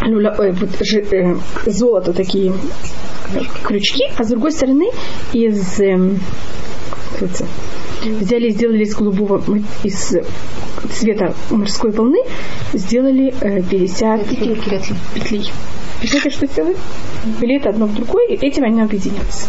[0.03, 1.37] люля- э, вот жи- э,
[1.67, 2.53] золото такие
[3.35, 4.91] э, крючки, а с другой стороны
[5.33, 5.81] из
[7.21, 7.47] говорится,
[8.03, 9.43] взяли и сделали из голубого
[9.83, 10.17] из
[10.89, 12.19] цвета морской волны
[12.73, 14.29] сделали э, 50
[15.15, 15.51] петлей.
[16.01, 16.77] Представляете, что сделали?
[17.41, 19.49] Или это одно в другое, и этим они объединяются.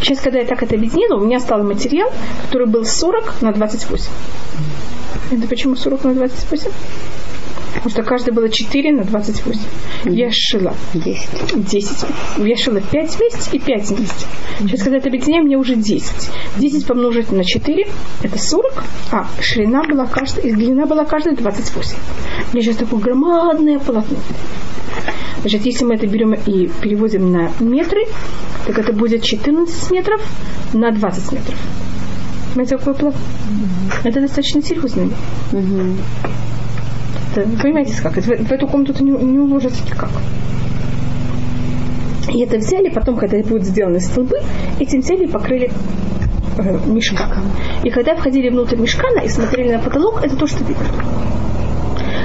[0.00, 2.10] Сейчас, когда я так это объединила, у меня стал материал,
[2.46, 4.06] который был 40 на 28.
[5.32, 6.70] Это почему 40 на 28?
[7.74, 9.60] Потому что каждое было 4 на 28.
[10.06, 11.68] Я шила 10.
[11.68, 12.06] 10.
[12.38, 14.26] Я шила 5 вместе и 5 вместе.
[14.58, 16.30] Сейчас, когда это объединяем, мне уже 10.
[16.56, 17.86] 10 помножить на 4
[18.22, 21.96] это 40, а ширина была каждая, и длина была каждая 28.
[22.52, 24.18] У меня сейчас такое громадное полотно.
[25.40, 28.06] Значит, если мы это берем и переводим на метры,
[28.66, 30.20] так это будет 14 метров
[30.74, 31.54] на 20 метров.
[32.50, 33.20] Понимаете, какое полотно?
[34.04, 35.08] Это достаточно серьезно.
[37.34, 38.18] Это, понимаете, как?
[38.18, 40.10] Это, в, эту комнату не, не уложится никак.
[42.32, 44.36] И это взяли, потом, когда будут сделаны столбы,
[44.78, 45.70] этим взяли и покрыли
[46.58, 47.42] э, мешкан.
[47.82, 50.84] И когда входили внутрь мешкана и смотрели на потолок, это то, что видно.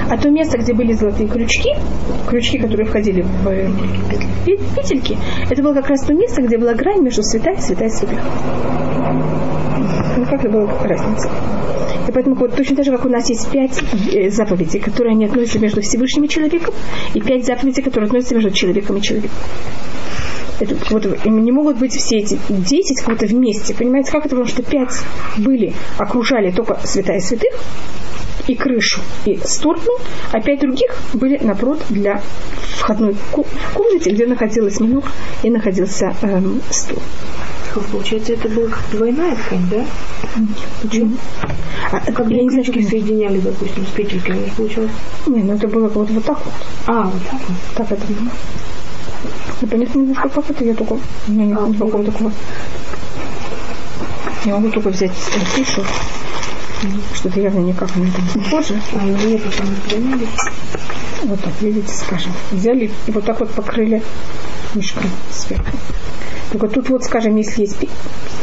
[0.08, 1.70] А то место, где были золотые крючки,
[2.28, 3.68] крючки, которые входили в э,
[4.44, 5.16] пе- петельки,
[5.50, 8.18] это было как раз то место, где была грань между святая святая святых.
[10.16, 11.28] Ну, как это была разница?
[12.08, 13.82] И поэтому вот точно так же, как у нас есть пять
[14.12, 16.72] э, заповедей, которые они относятся между Всевышним и человеком,
[17.14, 19.36] и пять заповедей, которые относятся между человеком и человеком.
[20.58, 23.74] Это, вот, не могут быть все эти десять как-то вместе.
[23.74, 24.30] Понимаете, как это?
[24.36, 24.94] Потому что пять
[25.36, 27.52] были, окружали только святая святых,
[28.46, 29.92] и крышу, и сторону,
[30.32, 32.22] а пять других были напротив для
[32.76, 33.16] входной
[33.74, 35.04] комнате, где находилась минух
[35.42, 36.98] и находился эм, стул.
[37.90, 39.84] получается, это была двойная ткань, да?
[40.82, 41.16] Почему?
[41.90, 44.90] А, Как я не знаю, соединяли, допустим, с петельками, получалось.
[45.26, 46.54] Не, ну это было вот, вот так вот.
[46.86, 47.56] А, вот так вот.
[47.74, 48.30] Так это было.
[49.62, 50.98] Непонятно немножко, как это, я только...
[51.28, 52.32] У меня нет никакого такого...
[54.44, 55.82] Я могу только взять афишу.
[57.14, 58.80] Что-то явно никак на это не похоже.
[58.94, 58.98] А,
[59.88, 60.18] двойная.
[61.24, 62.32] Вот так, видите, скажем.
[62.52, 64.02] Взяли и вот так вот покрыли
[64.74, 65.76] мешком сверху.
[66.52, 67.76] Только тут вот, скажем, если есть,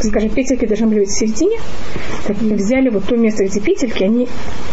[0.02, 1.58] скажем, петельки должны были быть в середине,
[2.26, 4.28] так взяли вот то место, где петельки, они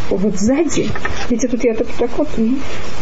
[0.09, 0.89] вот сзади,
[1.30, 2.28] видите, тут я так, так вот,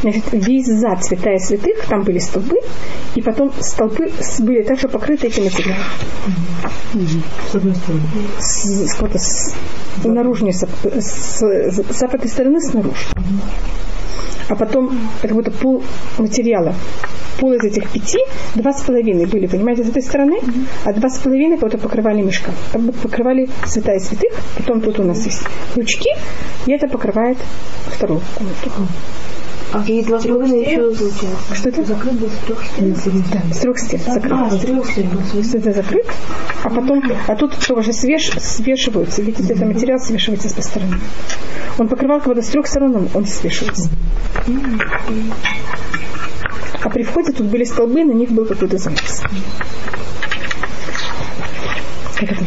[0.01, 2.59] значит, весь зад святая святых, там были столбы,
[3.15, 5.83] и потом столбы были также покрыты этим материалом.
[7.51, 8.03] С одной стороны.
[8.39, 9.53] С, с- с-
[10.03, 10.65] наружней, с,
[10.99, 13.07] с- с западной стороны снаружи.
[14.49, 15.83] А потом это вот пол
[16.17, 16.73] материала.
[17.39, 18.17] Пол из этих пяти,
[18.55, 20.39] два с половиной были, понимаете, с этой стороны,
[20.83, 22.53] а два с половиной кого-то покрывали мешком.
[22.73, 25.43] Как бы покрывали святая святых, потом тут у нас есть
[25.75, 26.09] ручки,
[26.65, 27.37] и это покрывает
[27.87, 28.71] вторую комнату.
[29.71, 31.55] А с половиной еще получается.
[31.55, 31.85] Что это?
[31.85, 33.23] Закрыт был с трех стен.
[33.31, 34.31] Да, с трех стен закрыт.
[34.33, 34.97] А, с трех
[35.33, 36.05] есть это закрыт,
[36.63, 40.99] а потом, а тут тоже свеж, свешиваются, видите, это материал свешивается с по сторонам.
[41.77, 43.89] Он покрывал кого-то с трех сторон, он, он свешивается.
[46.81, 49.21] А при входе тут были столбы, на них был какой-то занавес.
[52.15, 52.43] Как это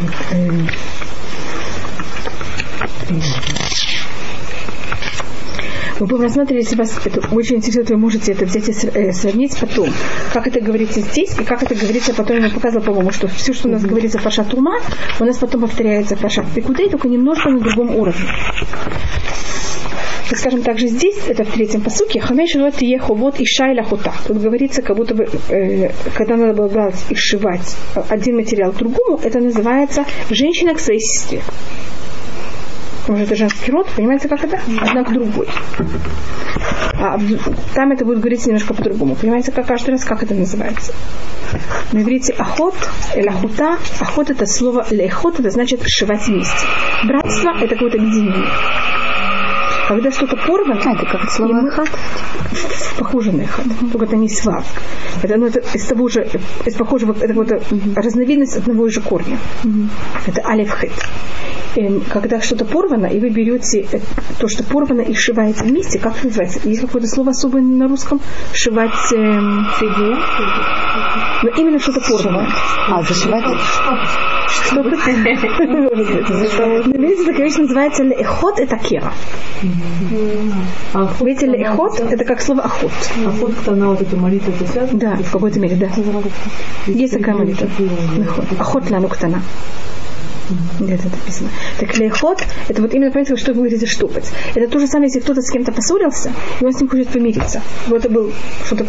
[6.03, 9.13] вот, Мы будем рассматривать, если вас это очень интересует, вы можете это взять и э,
[9.13, 9.89] сравнить потом.
[10.33, 12.37] Как это говорится здесь и как это говорится потом.
[12.37, 14.79] Я вам показывала, по-моему, что все, что у нас говорится в Пашат Ума,
[15.19, 18.27] у нас потом повторяется в Пашат Пикудей, только немножко на другом уровне.
[20.29, 24.13] Так скажем, также здесь, это в третьем посуке, Хамеш Рот Еховод и Шайла Хута.
[24.25, 27.75] Тут говорится, как будто бы, э, когда надо было брать и сшивать
[28.09, 31.41] один материал к другому, это называется женщина к своей сестре.
[33.03, 34.59] Потому что это женский род, понимаете, как это?
[34.81, 35.47] Одна к другой.
[36.93, 37.19] А
[37.75, 39.15] там это будет говориться немножко по-другому.
[39.15, 40.93] Понимаете, как каждый раз, как это называется?
[41.91, 42.75] На иврите охот,
[43.15, 43.77] или охота.
[43.99, 46.65] Охот это слово, лехот это значит сшивать вместе.
[47.05, 48.47] Братство это какое-то объединение.
[49.89, 51.89] Когда что-то порвано, А, это как слово мы- «эхат»?
[52.97, 54.63] похоже на эхот, только это не свав.
[55.21, 56.25] Это, ну, это из того же,
[56.65, 57.51] из похожего, это вот
[57.97, 59.37] разновидность одного и же корня.
[60.25, 60.93] Это алифхет.
[61.75, 63.99] Эм, Когда что-то порвано, и вы берете э,
[64.39, 66.59] то, что порвано, и сшиваете вместе, как это называется?
[66.63, 68.19] Есть какое-то слово особое на русском?
[68.53, 68.91] Сшивать...
[69.15, 69.65] эм,
[71.43, 72.47] но именно что-то порвано.
[72.89, 73.43] А, зашивать?
[74.47, 74.95] Что это?
[76.99, 79.11] Видите, такая вещь называется лехот это кера.
[80.93, 82.91] А Видите, лехот это как слово охот.
[83.25, 84.99] охот, она вот эта молитва, это связано?
[84.99, 85.89] Да, в какой-то мере, да.
[86.85, 87.67] Есть такая молитва.
[88.59, 89.41] Охот ляну ктана.
[90.79, 91.49] Где это написано?
[91.79, 94.31] Так лехот, это вот именно, понимаете, что вы говорите штопать.
[94.55, 97.61] Это то же самое, если кто-то с кем-то поссорился, и он с ним хочет помириться.
[97.87, 98.31] Вот это был
[98.65, 98.85] что-то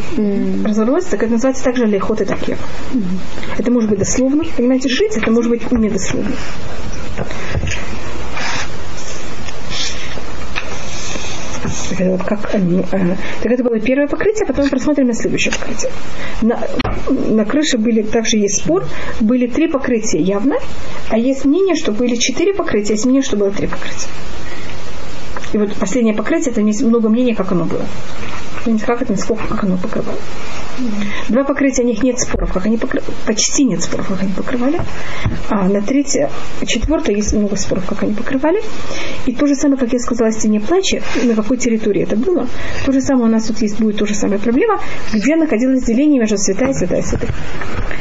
[0.65, 2.59] разорвалось, так это называется также лехот и такер.
[3.59, 6.33] Это может быть дословно, понимаете, шить, это может быть не дословно.
[11.95, 15.55] Так это вот как они, э, так это было первое покрытие, потом просмотрим на следующее
[15.55, 15.93] покрытие.
[16.43, 16.59] На,
[17.09, 18.85] на крыше были, также есть спор,
[19.21, 20.57] были три покрытия явно,
[21.11, 24.09] а есть мнение, что были четыре покрытия, есть мнение, что было три покрытия.
[25.53, 27.85] И вот последнее покрытие, это есть много мнений, как оно было.
[28.87, 30.19] Как это, насколько, как оно покрывало.
[31.29, 33.13] Два покрытия, о них нет споров, как они покрывали.
[33.27, 34.81] Почти нет споров, как они покрывали.
[35.51, 36.31] А на третье,
[36.67, 38.63] четвертое есть много споров, как они покрывали.
[39.27, 42.49] И то же самое, как я сказала, о стене плача, на какой территории это было.
[42.87, 44.81] То же самое у нас тут есть будет то же самая проблема,
[45.13, 47.31] где находилось деление между святая святая святых.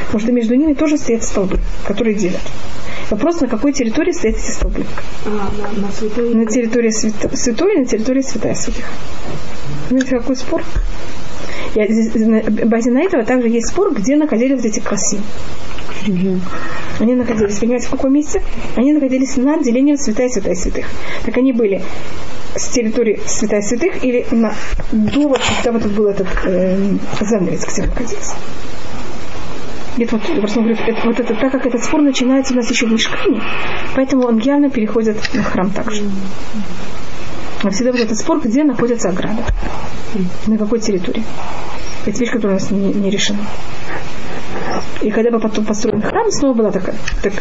[0.06, 2.42] Потому что между ними тоже стоят столбы, которые делят.
[3.10, 4.86] Вопрос, на какой территории стоят эти столбы.
[5.26, 6.34] А, на, на святой.
[6.34, 8.86] На территории свято- святой и на территории святая святых.
[9.90, 10.64] Знаете, какой спор?
[11.76, 15.20] Я, здесь, на базе на этого также есть спор, где находились вот эти красы.
[17.00, 18.42] Они находились, понимаете, в каком месте?
[18.76, 20.86] Они находились над делением святая святая святых.
[21.26, 21.82] Так они были
[22.56, 24.54] с территории святая святых или на,
[24.92, 28.36] до вот, когда вот был этот э, занавес, где он находился.
[29.98, 32.88] Нет, вот, просто говорю, это, вот это, так как этот спор начинается у нас еще
[32.88, 33.42] в мешкане,
[33.96, 36.04] поэтому он явно переходит на храм также.
[37.64, 39.44] Но всегда вот этот спор, где находится ограда.
[40.48, 41.24] На какой территории.
[42.06, 43.40] Это вещь, которая у нас не, не решена.
[45.02, 47.34] И когда был потом построен храм, снова была такая, так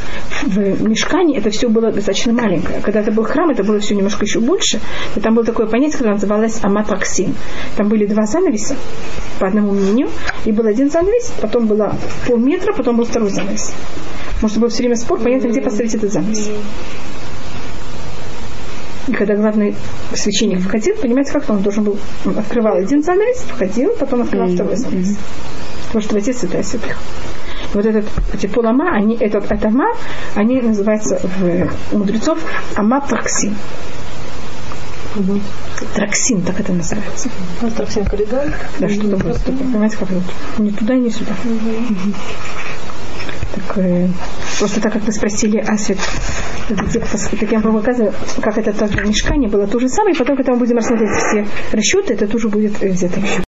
[0.42, 2.80] в мешкане это все было достаточно маленькое.
[2.80, 4.80] Когда это был храм, это было все немножко еще больше.
[5.14, 7.34] И там было такое понятие, которое называлось аматраксин.
[7.76, 8.74] Там были два занавеса,
[9.38, 10.08] по одному мнению,
[10.44, 11.94] и был один занавес, потом было
[12.26, 13.72] полметра, потом был второй занавес.
[14.40, 16.50] Может, был все время спор, понятно, где поставить этот занавес.
[19.08, 19.74] И когда главный
[20.14, 21.98] священник входил, понимаете, как он должен был,
[22.36, 25.16] открывал один занавес, входил, потом открывал второй занавес.
[26.00, 26.96] Что войти святая святых.
[27.74, 29.94] Вот этот, эти полама, они, этот атама,
[30.34, 32.38] они называются в, у мудрецов
[32.76, 33.54] ама траксин.
[35.94, 37.28] Траксин, так это называется.
[37.60, 38.44] У нас так всем коридор.
[38.78, 39.58] Да, что-то будет такое.
[39.58, 40.22] Понимаете, как вот
[40.58, 41.32] ни туда, ни сюда.
[43.54, 44.08] Так, э,
[44.58, 45.98] просто так как вы спросили о свет,
[46.68, 50.52] так я вам показываю, как это тоже мешкание было то же самое, и потом, когда
[50.52, 53.40] мы будем рассмотреть все расчеты, это тоже будет э, взято в счет.